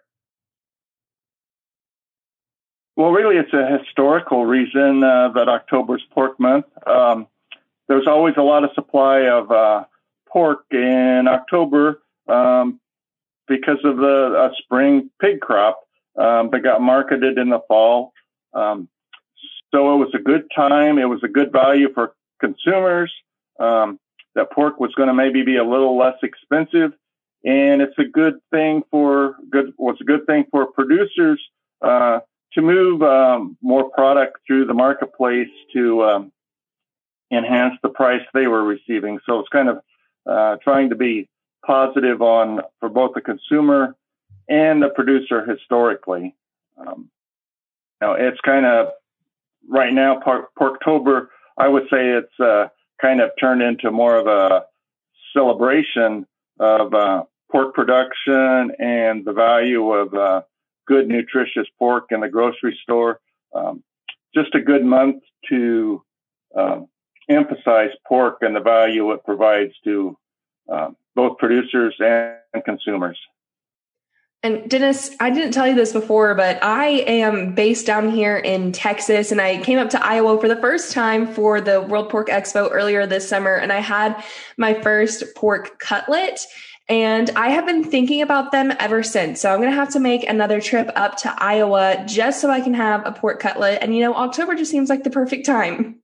Well, 2.98 3.12
really, 3.12 3.38
it's 3.38 3.54
a 3.54 3.78
historical 3.78 4.46
reason 4.46 5.04
uh, 5.04 5.30
that 5.30 5.48
October's 5.48 6.04
pork 6.12 6.40
month. 6.40 6.66
Um, 6.86 7.28
there's 7.88 8.06
always 8.06 8.36
a 8.38 8.44
lot 8.44 8.64
of 8.64 8.72
supply 8.76 9.22
of 9.22 9.50
uh, 9.50 9.86
pork 10.34 10.66
in 10.72 11.28
October 11.28 12.02
um, 12.28 12.80
because 13.48 13.78
of 13.84 13.98
the 13.98 14.36
uh, 14.38 14.50
spring 14.64 15.12
pig 15.22 15.40
crop 15.40 15.80
um, 16.20 16.50
that 16.52 16.64
got 16.64 16.82
marketed 16.82 17.38
in 17.38 17.50
the 17.50 17.62
fall. 17.68 18.12
Um, 18.54 18.90
so 19.74 19.94
it 19.94 19.98
was 19.98 20.14
a 20.14 20.20
good 20.20 20.46
time. 20.56 20.98
It 20.98 21.06
was 21.06 21.22
a 21.24 21.28
good 21.28 21.52
value 21.52 21.94
for 21.94 22.16
consumers. 22.40 23.14
Um, 23.60 24.00
that 24.36 24.52
pork 24.52 24.80
was 24.80 24.94
going 24.96 25.08
to 25.08 25.14
maybe 25.14 25.44
be 25.44 25.58
a 25.58 25.64
little 25.64 25.96
less 25.98 26.18
expensive, 26.24 26.92
and 27.46 27.82
it's 27.82 27.98
a 28.00 28.04
good 28.04 28.40
thing 28.52 28.82
for 28.90 29.36
good. 29.52 29.74
Was 29.78 29.98
a 30.02 30.04
good 30.04 30.26
thing 30.26 30.46
for 30.52 30.66
producers. 30.72 31.40
Uh, 31.82 32.20
to 32.54 32.62
move 32.62 33.02
um, 33.02 33.58
more 33.62 33.90
product 33.90 34.38
through 34.46 34.66
the 34.66 34.74
marketplace 34.74 35.50
to 35.74 36.04
um, 36.04 36.32
enhance 37.32 37.76
the 37.82 37.90
price 37.90 38.22
they 38.34 38.48
were 38.48 38.64
receiving. 38.64 39.20
So 39.26 39.40
it's 39.40 39.50
kind 39.50 39.70
of 39.70 39.80
uh, 40.26 40.58
trying 40.64 40.90
to 40.90 40.96
be 40.96 41.30
positive 41.66 42.22
on 42.22 42.62
for 42.80 42.90
both 42.90 43.14
the 43.14 43.22
consumer 43.22 43.96
and 44.50 44.82
the 44.82 44.90
producer 44.90 45.46
historically. 45.46 46.36
Um, 46.78 47.10
now 48.02 48.14
it's 48.14 48.40
kind 48.42 48.66
of 48.66 48.88
right 49.70 49.94
now 49.94 50.20
Pork, 50.20 50.52
Porktober. 50.60 51.28
I 51.58 51.68
would 51.68 51.84
say 51.84 52.10
it's 52.10 52.40
uh, 52.40 52.68
kind 53.02 53.22
of 53.22 53.32
turned 53.40 53.62
into 53.62 53.92
more 53.92 54.16
of 54.18 54.28
a 54.28 54.66
celebration 55.34 56.26
of 56.60 56.94
uh, 56.94 57.24
pork 57.52 57.74
production 57.74 58.72
and 58.80 59.26
the 59.26 59.34
value 59.34 59.92
of 59.92 60.14
uh, 60.14 60.42
good, 60.88 61.08
nutritious 61.08 61.68
pork 61.78 62.08
in 62.12 62.22
the 62.22 62.30
grocery 62.30 62.78
store. 62.82 63.20
Um, 63.54 63.84
just 64.34 64.56
a 64.56 64.62
good 64.62 64.84
month 64.84 65.24
to 65.50 66.04
um, 66.56 66.88
emphasize 67.30 67.92
pork 68.08 68.38
and 68.42 68.56
the 68.56 68.60
value 68.60 69.12
it 69.12 69.24
provides 69.24 69.74
to 69.84 70.18
um, 70.70 70.96
both 71.16 71.38
producers 71.38 71.96
and 72.00 72.64
consumers. 72.66 73.18
And 74.46 74.70
Dennis, 74.70 75.16
I 75.22 75.30
didn't 75.30 75.54
tell 75.54 75.66
you 75.66 75.76
this 75.76 75.94
before, 75.94 76.36
but 76.36 76.62
I 76.62 76.88
am 77.08 77.56
based 77.56 77.86
down 77.86 78.12
here 78.12 78.36
in 78.36 78.74
Texas 78.74 79.32
and 79.32 79.40
I 79.40 79.62
came 79.64 79.80
up 79.80 79.90
to 79.92 80.06
Iowa 80.06 80.40
for 80.40 80.50
the 80.50 80.58
first 80.58 80.92
time 80.92 81.34
for 81.34 81.62
the 81.62 81.82
World 81.82 82.10
Pork 82.10 82.28
Expo 82.28 82.68
earlier 82.70 83.08
this 83.08 83.28
summer 83.28 83.56
and 83.56 83.72
I 83.72 83.80
had 83.80 84.22
my 84.58 84.74
first 84.74 85.24
pork 85.38 85.80
cutlet 85.80 86.42
and 86.90 87.30
I 87.38 87.52
have 87.52 87.66
been 87.66 87.86
thinking 87.86 88.22
about 88.22 88.52
them 88.52 88.74
ever 88.80 89.02
since. 89.02 89.40
So 89.40 89.50
I'm 89.50 89.60
going 89.60 89.72
to 89.72 89.76
have 89.76 89.94
to 89.94 90.02
make 90.02 90.28
another 90.28 90.60
trip 90.60 90.92
up 90.98 91.16
to 91.20 91.34
Iowa 91.42 92.04
just 92.06 92.42
so 92.42 92.50
I 92.50 92.60
can 92.60 92.74
have 92.74 93.06
a 93.06 93.14
pork 93.14 93.40
cutlet. 93.40 93.80
And 93.82 93.96
you 93.96 94.02
know, 94.02 94.14
October 94.14 94.56
just 94.56 94.72
seems 94.72 94.90
like 94.90 95.06
the 95.06 95.10
perfect 95.10 95.46
time. 95.46 96.03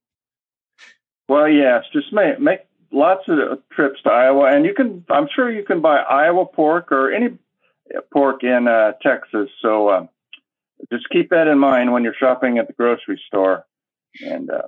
Well, 1.29 1.47
yes, 1.47 1.83
just 1.93 2.11
make, 2.11 2.39
make 2.39 2.61
lots 2.91 3.21
of 3.27 3.59
trips 3.71 4.01
to 4.01 4.09
Iowa. 4.09 4.51
And 4.51 4.65
you 4.65 4.73
can, 4.73 5.05
I'm 5.11 5.27
sure 5.33 5.49
you 5.49 5.63
can 5.63 5.79
buy 5.79 5.97
Iowa 5.97 6.47
pork 6.47 6.91
or 6.91 7.13
any 7.13 7.37
pork 8.11 8.43
in 8.43 8.67
uh, 8.67 8.93
Texas. 9.03 9.47
So 9.61 9.89
uh, 9.89 10.07
just 10.91 11.07
keep 11.11 11.29
that 11.29 11.47
in 11.47 11.59
mind 11.59 11.93
when 11.93 12.03
you're 12.03 12.15
shopping 12.19 12.57
at 12.57 12.65
the 12.65 12.73
grocery 12.73 13.21
store. 13.27 13.63
And 14.21 14.49
uh, 14.49 14.63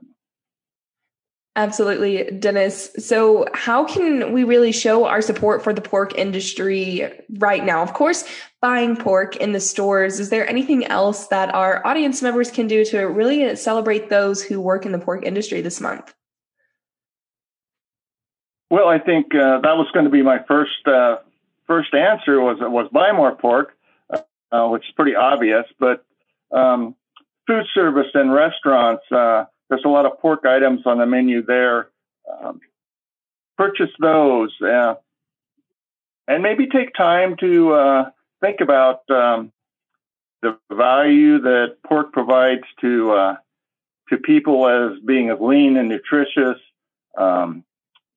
Absolutely, 1.58 2.30
Dennis. 2.40 2.92
So, 2.98 3.46
how 3.54 3.84
can 3.84 4.32
we 4.32 4.46
really 4.46 4.72
show 4.72 5.06
our 5.06 5.22
support 5.22 5.62
for 5.62 5.74
the 5.74 5.82
pork 5.82 6.18
industry 6.18 7.12
right 7.40 7.66
now? 7.66 7.82
Of 7.82 7.94
course, 7.94 8.24
buying 8.62 8.96
pork 8.96 9.36
in 9.36 9.52
the 9.52 9.60
stores. 9.60 10.22
Is 10.22 10.30
there 10.30 10.48
anything 10.48 10.86
else 10.86 11.28
that 11.28 11.54
our 11.54 11.86
audience 11.86 12.22
members 12.22 12.52
can 12.52 12.68
do 12.68 12.86
to 12.86 13.02
really 13.02 13.54
celebrate 13.58 14.10
those 14.10 14.42
who 14.42 14.62
work 14.62 14.86
in 14.86 14.94
the 14.94 15.00
pork 15.00 15.26
industry 15.26 15.60
this 15.60 15.82
month? 15.82 16.14
Well, 18.72 18.88
I 18.88 19.00
think 19.00 19.36
uh, 19.36 19.60
that 19.60 19.76
was 19.76 19.90
going 19.94 20.06
to 20.06 20.10
be 20.10 20.22
my 20.22 20.40
first 20.48 20.88
uh, 20.88 21.18
first 21.68 21.94
answer 21.94 22.40
was 22.40 22.58
was 22.62 22.88
buy 22.90 23.12
more 23.12 23.36
pork, 23.36 23.76
uh, 24.10 24.70
which 24.70 24.86
is 24.86 24.94
pretty 24.96 25.14
obvious. 25.14 25.66
But 25.78 26.06
um, 26.54 26.96
food 27.46 27.66
service 27.74 28.08
and 28.14 28.32
restaurants 28.32 29.04
uh, 29.12 29.44
there's 29.70 29.84
a 29.84 29.90
lot 29.90 30.06
of 30.06 30.22
pork 30.22 30.46
items 30.46 30.84
on 30.86 31.00
the 31.00 31.06
menu 31.06 31.44
there. 31.46 31.90
Um, 32.32 32.62
purchase 33.58 33.92
those 34.00 34.56
uh, 34.62 34.96
and 36.30 36.42
maybe 36.42 36.68
take 36.68 36.94
time 36.94 37.36
to 37.42 37.74
uh, 37.74 38.10
think 38.40 38.62
about 38.62 39.02
um, 39.10 39.52
the 40.42 40.58
value 40.72 41.42
that 41.42 41.76
pork 41.86 42.14
provides 42.14 42.64
to 42.80 43.12
uh, 43.12 43.36
to 44.08 44.18
people 44.18 44.66
as 44.66 44.98
being 45.04 45.30
as 45.30 45.40
lean 45.42 45.76
and 45.76 45.90
nutritious. 45.90 46.58
Um, 47.18 47.66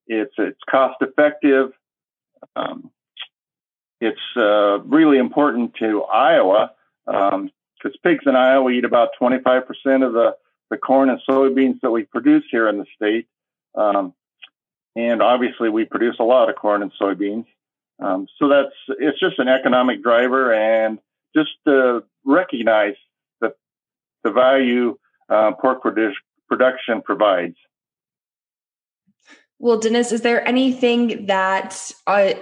it's 0.06 0.34
it's 0.38 0.60
cost 0.68 0.96
effective. 1.00 1.72
Um, 2.56 2.90
it's 4.00 4.20
uh, 4.36 4.80
really 4.80 5.18
important 5.18 5.74
to 5.76 6.02
Iowa 6.02 6.72
because 7.06 7.32
um, 7.32 7.50
pigs 8.02 8.24
in 8.26 8.36
Iowa 8.36 8.70
eat 8.70 8.84
about 8.84 9.10
25% 9.20 9.62
of 10.06 10.12
the 10.12 10.36
the 10.70 10.78
corn 10.78 11.10
and 11.10 11.20
soybeans 11.28 11.80
that 11.82 11.90
we 11.90 12.04
produce 12.04 12.44
here 12.50 12.68
in 12.68 12.78
the 12.78 12.86
state. 12.96 13.28
Um, 13.74 14.14
and 14.96 15.22
obviously, 15.22 15.68
we 15.68 15.84
produce 15.84 16.16
a 16.20 16.24
lot 16.24 16.48
of 16.48 16.56
corn 16.56 16.82
and 16.82 16.92
soybeans. 17.00 17.46
Um, 18.00 18.26
so 18.38 18.48
that's 18.48 18.74
it's 18.98 19.20
just 19.20 19.38
an 19.38 19.48
economic 19.48 20.02
driver, 20.02 20.52
and 20.52 20.98
just 21.34 21.50
to 21.66 22.04
recognize 22.24 22.94
the 23.40 23.54
the 24.22 24.30
value 24.30 24.98
uh, 25.28 25.52
pork 25.52 25.82
produ- 25.82 26.12
production 26.48 27.02
provides. 27.02 27.56
Well, 29.58 29.78
Dennis, 29.78 30.12
is 30.12 30.22
there 30.22 30.46
anything 30.46 31.26
that 31.26 31.92
uh, 32.06 32.34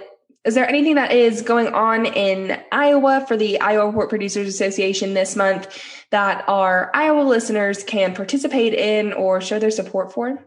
is 0.45 0.55
there 0.55 0.67
anything 0.67 0.95
that 0.95 1.13
is 1.13 1.41
going 1.41 1.67
on 1.67 2.05
in 2.05 2.59
Iowa 2.71 3.25
for 3.27 3.37
the 3.37 3.61
Iowa 3.61 3.93
Pork 3.93 4.09
Producers 4.09 4.47
Association 4.47 5.13
this 5.13 5.37
month 5.37 5.81
that 6.11 6.43
our 6.49 6.91
Iowa 6.93 7.21
listeners 7.21 7.83
can 7.83 8.13
participate 8.13 8.73
in 8.73 9.13
or 9.13 9.39
show 9.39 9.57
their 9.57 9.71
support 9.71 10.11
for? 10.11 10.43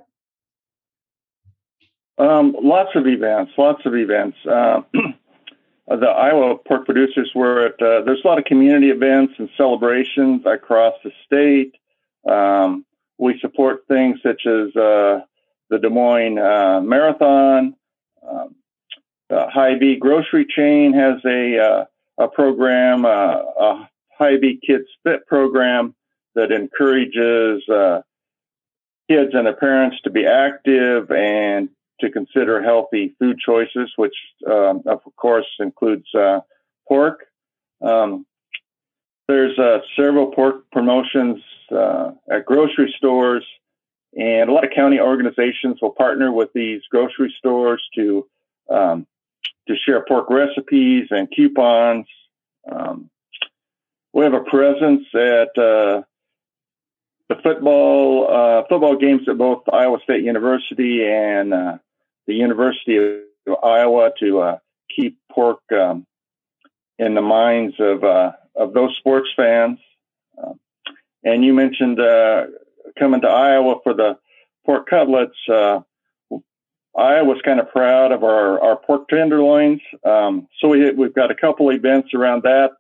Um, 2.19 2.57
lots 2.63 2.91
of 2.95 3.07
events, 3.07 3.53
lots 3.57 3.87
of 3.87 3.95
events. 3.95 4.37
Uh, 4.45 4.83
the 5.89 6.07
Iowa 6.07 6.57
pork 6.59 6.85
producers 6.85 7.31
were 7.35 7.67
at, 7.67 7.81
uh, 7.81 8.03
there's 8.03 8.21
a 8.23 8.29
lot 8.29 8.39
of 8.39 8.45
community 8.45 8.91
events 8.91 9.35
and 9.39 9.49
celebrations 9.57 10.43
across 10.45 10.95
the 11.05 11.13
state. 11.25 11.75
Um, 12.31 12.85
we 13.19 13.39
support 13.41 13.85
things 13.89 14.19
such 14.23 14.47
as 14.47 14.77
uh, 14.77 15.21
the 15.71 15.79
Des 15.79 15.89
Moines 15.89 16.39
uh, 16.39 16.81
Marathon. 16.81 17.75
Um, 18.29 18.55
uh, 19.29 19.47
Hy-Vee 19.51 19.97
grocery 19.97 20.47
chain 20.49 20.93
has 20.93 21.17
a 21.25 21.59
uh, 21.59 21.85
a 22.19 22.29
program, 22.29 23.05
uh, 23.05 23.09
a 23.09 23.89
Hy-Vee 24.19 24.61
Kids 24.67 24.87
Fit 25.03 25.27
program 25.27 25.95
that 26.35 26.53
encourages 26.53 27.69
uh, 27.69 28.03
kids 29.09 29.31
and 29.35 29.47
their 29.47 29.57
parents 29.57 29.97
to 30.05 30.11
be 30.11 30.27
active 30.27 31.11
and 31.11 31.69
to 32.01 32.11
consider 32.11 32.63
healthy 32.63 33.15
food 33.19 33.39
choices, 33.39 33.93
which 33.97 34.15
um, 34.47 34.83
of 34.87 35.01
course 35.17 35.47
includes 35.61 36.07
uh, 36.15 36.41
pork. 36.87 37.25
Um, 37.83 38.27
there's 39.29 39.59
uh, 39.59 39.79
several 39.97 40.33
pork 40.33 40.71
promotions 40.71 41.43
uh, 41.71 42.13
at 42.31 42.45
grocery 42.45 42.95
stores, 42.97 43.45
and 44.15 44.49
a 44.49 44.53
lot 44.53 44.65
of 44.65 44.71
county 44.75 45.01
organizations 45.01 45.79
will 45.81 45.91
partner 45.91 46.33
with 46.33 46.53
these 46.55 46.83
grocery 46.91 47.35
stores 47.39 47.83
to 47.95 48.27
um, 48.69 49.07
to 49.69 49.77
share 49.77 50.05
pork 50.07 50.31
recipes 50.31 51.09
and 51.11 51.29
coupons. 51.35 52.07
Um, 52.71 53.11
we 54.13 54.25
have 54.25 54.35
a 54.35 54.41
presence 54.41 55.05
at 55.15 55.59
uh, 55.59 56.03
the 57.29 57.37
football 57.43 58.29
uh, 58.31 58.63
football 58.69 58.97
games 58.97 59.29
at 59.29 59.39
both 59.39 59.63
Iowa 59.73 59.99
State 60.05 60.25
University 60.25 61.05
and 61.05 61.53
uh, 61.53 61.79
the 62.27 62.35
University 62.35 62.97
of 62.97 63.57
Iowa 63.63 64.13
to 64.21 64.41
uh, 64.41 64.59
keep 64.95 65.19
pork 65.31 65.61
um, 65.73 66.07
in 66.99 67.15
the 67.15 67.23
minds 67.23 67.75
of 67.79 68.05
uh, 68.05 68.33
of 68.55 68.73
those 68.73 68.97
sports 68.99 69.29
fans. 69.37 69.79
Uh, 70.43 70.55
and 71.25 71.45
you 71.45 71.53
mentioned 71.53 72.01
uh, 72.01 72.47
coming 72.99 73.21
to 73.23 73.29
Iowa 73.29 73.77
for 73.83 73.95
the 73.95 74.19
pork 74.65 74.89
cutlets. 74.89 75.37
Uh 75.49 75.81
Iowa's 76.97 77.43
kind 77.45 77.61
of 77.61 77.71
proud 77.71 78.11
of 78.11 78.25
our, 78.25 78.59
our 78.59 78.77
pork 78.77 79.09
tenderloins. 79.09 79.83
Um, 80.03 80.49
so 80.59 80.69
we, 80.69 80.91
we've 80.93 81.15
got 81.15 81.31
a 81.31 81.35
couple 81.35 81.71
events 81.71 82.15
around 82.15 82.45
that. 82.45 82.71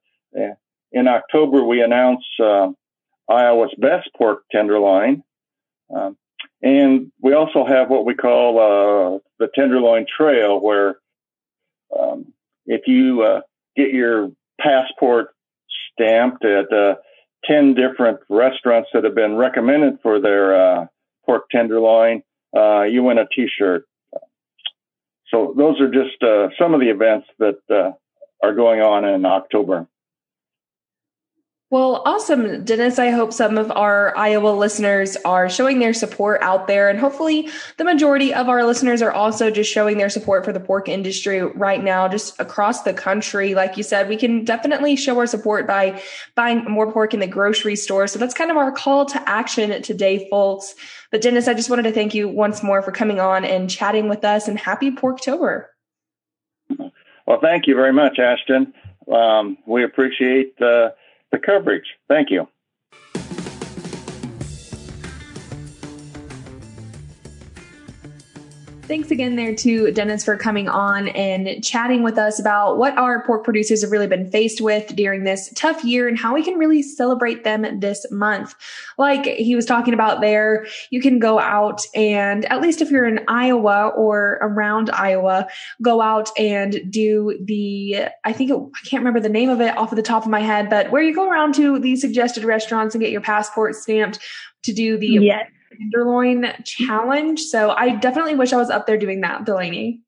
In 0.92 1.06
October, 1.06 1.62
we 1.62 1.82
announced 1.82 2.24
Iowa's 3.28 3.74
best 3.78 4.08
pork 4.16 4.44
tenderloin. 4.50 5.22
Um, 5.94 6.16
and 6.62 7.12
we 7.20 7.34
also 7.34 7.66
have 7.66 7.90
what 7.90 8.06
we 8.06 8.14
call 8.14 8.58
uh, 8.58 9.18
the 9.38 9.48
Tenderloin 9.54 10.06
Trail, 10.06 10.60
where 10.60 10.98
um, 11.98 12.32
if 12.64 12.82
you 12.86 13.22
uh, 13.22 13.40
get 13.76 13.92
your 13.92 14.32
passport 14.60 15.34
stamped 15.92 16.44
at 16.44 16.72
uh, 16.72 16.94
10 17.44 17.74
different 17.74 18.20
restaurants 18.28 18.88
that 18.92 19.04
have 19.04 19.14
been 19.14 19.36
recommended 19.36 19.98
for 20.02 20.20
their 20.20 20.80
uh, 20.80 20.86
pork 21.24 21.44
tenderloin, 21.50 22.22
uh, 22.56 22.82
you 22.82 23.02
win 23.02 23.18
a 23.18 23.26
t 23.26 23.48
shirt. 23.58 23.86
So, 25.28 25.54
those 25.56 25.80
are 25.80 25.90
just 25.90 26.22
uh, 26.22 26.48
some 26.58 26.74
of 26.74 26.80
the 26.80 26.88
events 26.88 27.26
that 27.38 27.58
are 28.42 28.54
going 28.54 28.80
on 28.80 29.04
in 29.04 29.24
October. 29.24 29.88
Well, 31.68 32.02
awesome, 32.06 32.62
Dennis. 32.62 32.96
I 33.00 33.10
hope 33.10 33.32
some 33.32 33.58
of 33.58 33.72
our 33.72 34.16
Iowa 34.16 34.50
listeners 34.50 35.16
are 35.24 35.50
showing 35.50 35.80
their 35.80 35.92
support 35.92 36.40
out 36.40 36.68
there. 36.68 36.88
And 36.88 36.96
hopefully, 36.96 37.48
the 37.76 37.82
majority 37.82 38.32
of 38.32 38.48
our 38.48 38.64
listeners 38.64 39.02
are 39.02 39.10
also 39.10 39.50
just 39.50 39.72
showing 39.72 39.98
their 39.98 40.08
support 40.08 40.44
for 40.44 40.52
the 40.52 40.60
pork 40.60 40.88
industry 40.88 41.42
right 41.42 41.82
now, 41.82 42.06
just 42.06 42.38
across 42.38 42.82
the 42.82 42.94
country. 42.94 43.56
Like 43.56 43.76
you 43.76 43.82
said, 43.82 44.08
we 44.08 44.16
can 44.16 44.44
definitely 44.44 44.94
show 44.94 45.18
our 45.18 45.26
support 45.26 45.66
by 45.66 46.00
buying 46.36 46.62
more 46.66 46.92
pork 46.92 47.14
in 47.14 47.18
the 47.18 47.26
grocery 47.26 47.74
store. 47.74 48.06
So 48.06 48.20
that's 48.20 48.34
kind 48.34 48.52
of 48.52 48.56
our 48.56 48.70
call 48.70 49.04
to 49.06 49.28
action 49.28 49.82
today, 49.82 50.28
folks. 50.30 50.72
But, 51.10 51.20
Dennis, 51.20 51.48
I 51.48 51.54
just 51.54 51.68
wanted 51.68 51.82
to 51.82 51.92
thank 51.92 52.14
you 52.14 52.28
once 52.28 52.62
more 52.62 52.80
for 52.80 52.92
coming 52.92 53.18
on 53.18 53.44
and 53.44 53.68
chatting 53.68 54.08
with 54.08 54.24
us 54.24 54.46
and 54.46 54.56
happy 54.56 54.92
Porktober. 54.92 55.64
Well, 57.26 57.40
thank 57.42 57.66
you 57.66 57.74
very 57.74 57.92
much, 57.92 58.20
Ashton. 58.20 58.72
Um, 59.12 59.58
we 59.66 59.82
appreciate 59.82 60.54
uh, 60.62 60.90
the 61.32 61.38
coverage. 61.38 61.86
Thank 62.08 62.30
you. 62.30 62.48
Thanks 68.86 69.10
again 69.10 69.34
there 69.34 69.52
to 69.56 69.90
Dennis 69.90 70.24
for 70.24 70.36
coming 70.36 70.68
on 70.68 71.08
and 71.08 71.62
chatting 71.64 72.04
with 72.04 72.18
us 72.18 72.38
about 72.38 72.78
what 72.78 72.96
our 72.96 73.20
pork 73.24 73.42
producers 73.42 73.82
have 73.82 73.90
really 73.90 74.06
been 74.06 74.30
faced 74.30 74.60
with 74.60 74.94
during 74.94 75.24
this 75.24 75.52
tough 75.56 75.82
year 75.82 76.06
and 76.06 76.16
how 76.16 76.34
we 76.34 76.44
can 76.44 76.56
really 76.56 76.82
celebrate 76.82 77.42
them 77.42 77.80
this 77.80 78.06
month. 78.12 78.54
Like 78.96 79.24
he 79.24 79.56
was 79.56 79.66
talking 79.66 79.92
about 79.92 80.20
there, 80.20 80.68
you 80.90 81.00
can 81.00 81.18
go 81.18 81.40
out 81.40 81.82
and 81.96 82.44
at 82.44 82.60
least 82.60 82.80
if 82.80 82.92
you're 82.92 83.08
in 83.08 83.24
Iowa 83.26 83.88
or 83.88 84.38
around 84.40 84.90
Iowa, 84.90 85.48
go 85.82 86.00
out 86.00 86.30
and 86.38 86.80
do 86.88 87.36
the, 87.44 88.06
I 88.24 88.32
think 88.32 88.52
it, 88.52 88.56
I 88.56 88.88
can't 88.88 89.00
remember 89.00 89.18
the 89.18 89.28
name 89.28 89.50
of 89.50 89.60
it 89.60 89.76
off 89.76 89.90
of 89.90 89.96
the 89.96 90.02
top 90.02 90.22
of 90.22 90.30
my 90.30 90.40
head, 90.40 90.70
but 90.70 90.92
where 90.92 91.02
you 91.02 91.12
go 91.12 91.28
around 91.28 91.54
to 91.54 91.80
the 91.80 91.96
suggested 91.96 92.44
restaurants 92.44 92.94
and 92.94 93.02
get 93.02 93.10
your 93.10 93.20
passport 93.20 93.74
stamped 93.74 94.20
to 94.62 94.72
do 94.72 94.96
the 94.96 95.08
yes 95.08 95.50
tenderloin 95.74 96.52
challenge. 96.64 97.40
So 97.40 97.70
I 97.70 97.96
definitely 97.96 98.34
wish 98.34 98.52
I 98.52 98.56
was 98.56 98.70
up 98.70 98.86
there 98.86 98.98
doing 98.98 99.20
that, 99.22 99.44
Delaney. 99.44 100.00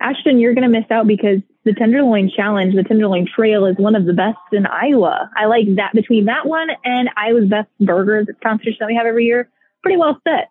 Ashton, 0.00 0.38
you're 0.38 0.54
going 0.54 0.70
to 0.70 0.80
miss 0.80 0.90
out 0.90 1.06
because 1.06 1.40
the 1.64 1.72
Tenderloin 1.72 2.30
Challenge, 2.34 2.74
the 2.74 2.82
Tenderloin 2.82 3.26
Trail 3.26 3.66
is 3.66 3.76
one 3.76 3.94
of 3.94 4.04
the 4.04 4.12
best 4.12 4.38
in 4.52 4.66
Iowa. 4.66 5.30
I 5.36 5.46
like 5.46 5.66
that 5.76 5.92
between 5.94 6.24
that 6.24 6.46
one 6.46 6.68
and 6.84 7.08
Iowa's 7.16 7.48
Best 7.48 7.68
Burgers 7.80 8.26
competition 8.42 8.78
that 8.80 8.86
we 8.86 8.96
have 8.96 9.06
every 9.06 9.26
year. 9.26 9.48
Pretty 9.82 9.96
well 9.96 10.20
set. 10.26 10.50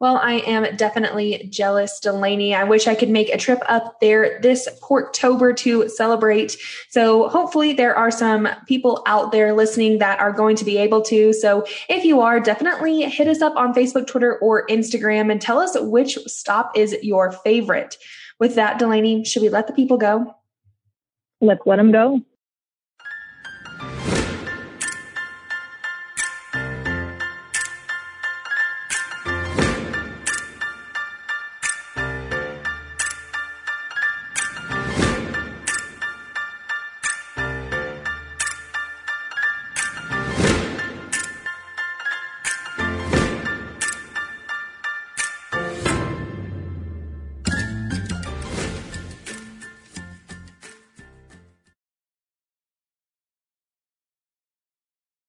Well, 0.00 0.16
I 0.16 0.34
am 0.34 0.76
definitely 0.76 1.48
jealous, 1.50 1.98
Delaney. 1.98 2.54
I 2.54 2.62
wish 2.62 2.86
I 2.86 2.94
could 2.94 3.08
make 3.08 3.30
a 3.30 3.36
trip 3.36 3.60
up 3.68 3.98
there 4.00 4.38
this 4.40 4.68
Porktober 4.80 5.56
to 5.56 5.88
celebrate. 5.88 6.56
So 6.88 7.28
hopefully 7.28 7.72
there 7.72 7.96
are 7.96 8.12
some 8.12 8.48
people 8.68 9.02
out 9.06 9.32
there 9.32 9.52
listening 9.54 9.98
that 9.98 10.20
are 10.20 10.32
going 10.32 10.54
to 10.56 10.64
be 10.64 10.78
able 10.78 11.02
to. 11.02 11.32
So 11.32 11.66
if 11.88 12.04
you 12.04 12.20
are, 12.20 12.38
definitely 12.38 13.02
hit 13.02 13.26
us 13.26 13.42
up 13.42 13.56
on 13.56 13.74
Facebook, 13.74 14.06
Twitter, 14.06 14.38
or 14.38 14.66
Instagram 14.68 15.32
and 15.32 15.40
tell 15.40 15.58
us 15.58 15.76
which 15.80 16.16
stop 16.26 16.78
is 16.78 16.96
your 17.02 17.32
favorite. 17.32 17.96
With 18.38 18.54
that, 18.54 18.78
Delaney, 18.78 19.24
should 19.24 19.42
we 19.42 19.48
let 19.48 19.66
the 19.66 19.72
people 19.72 19.96
go? 19.96 20.32
Let's 21.40 21.62
let 21.66 21.76
them 21.76 21.90
go. 21.90 22.22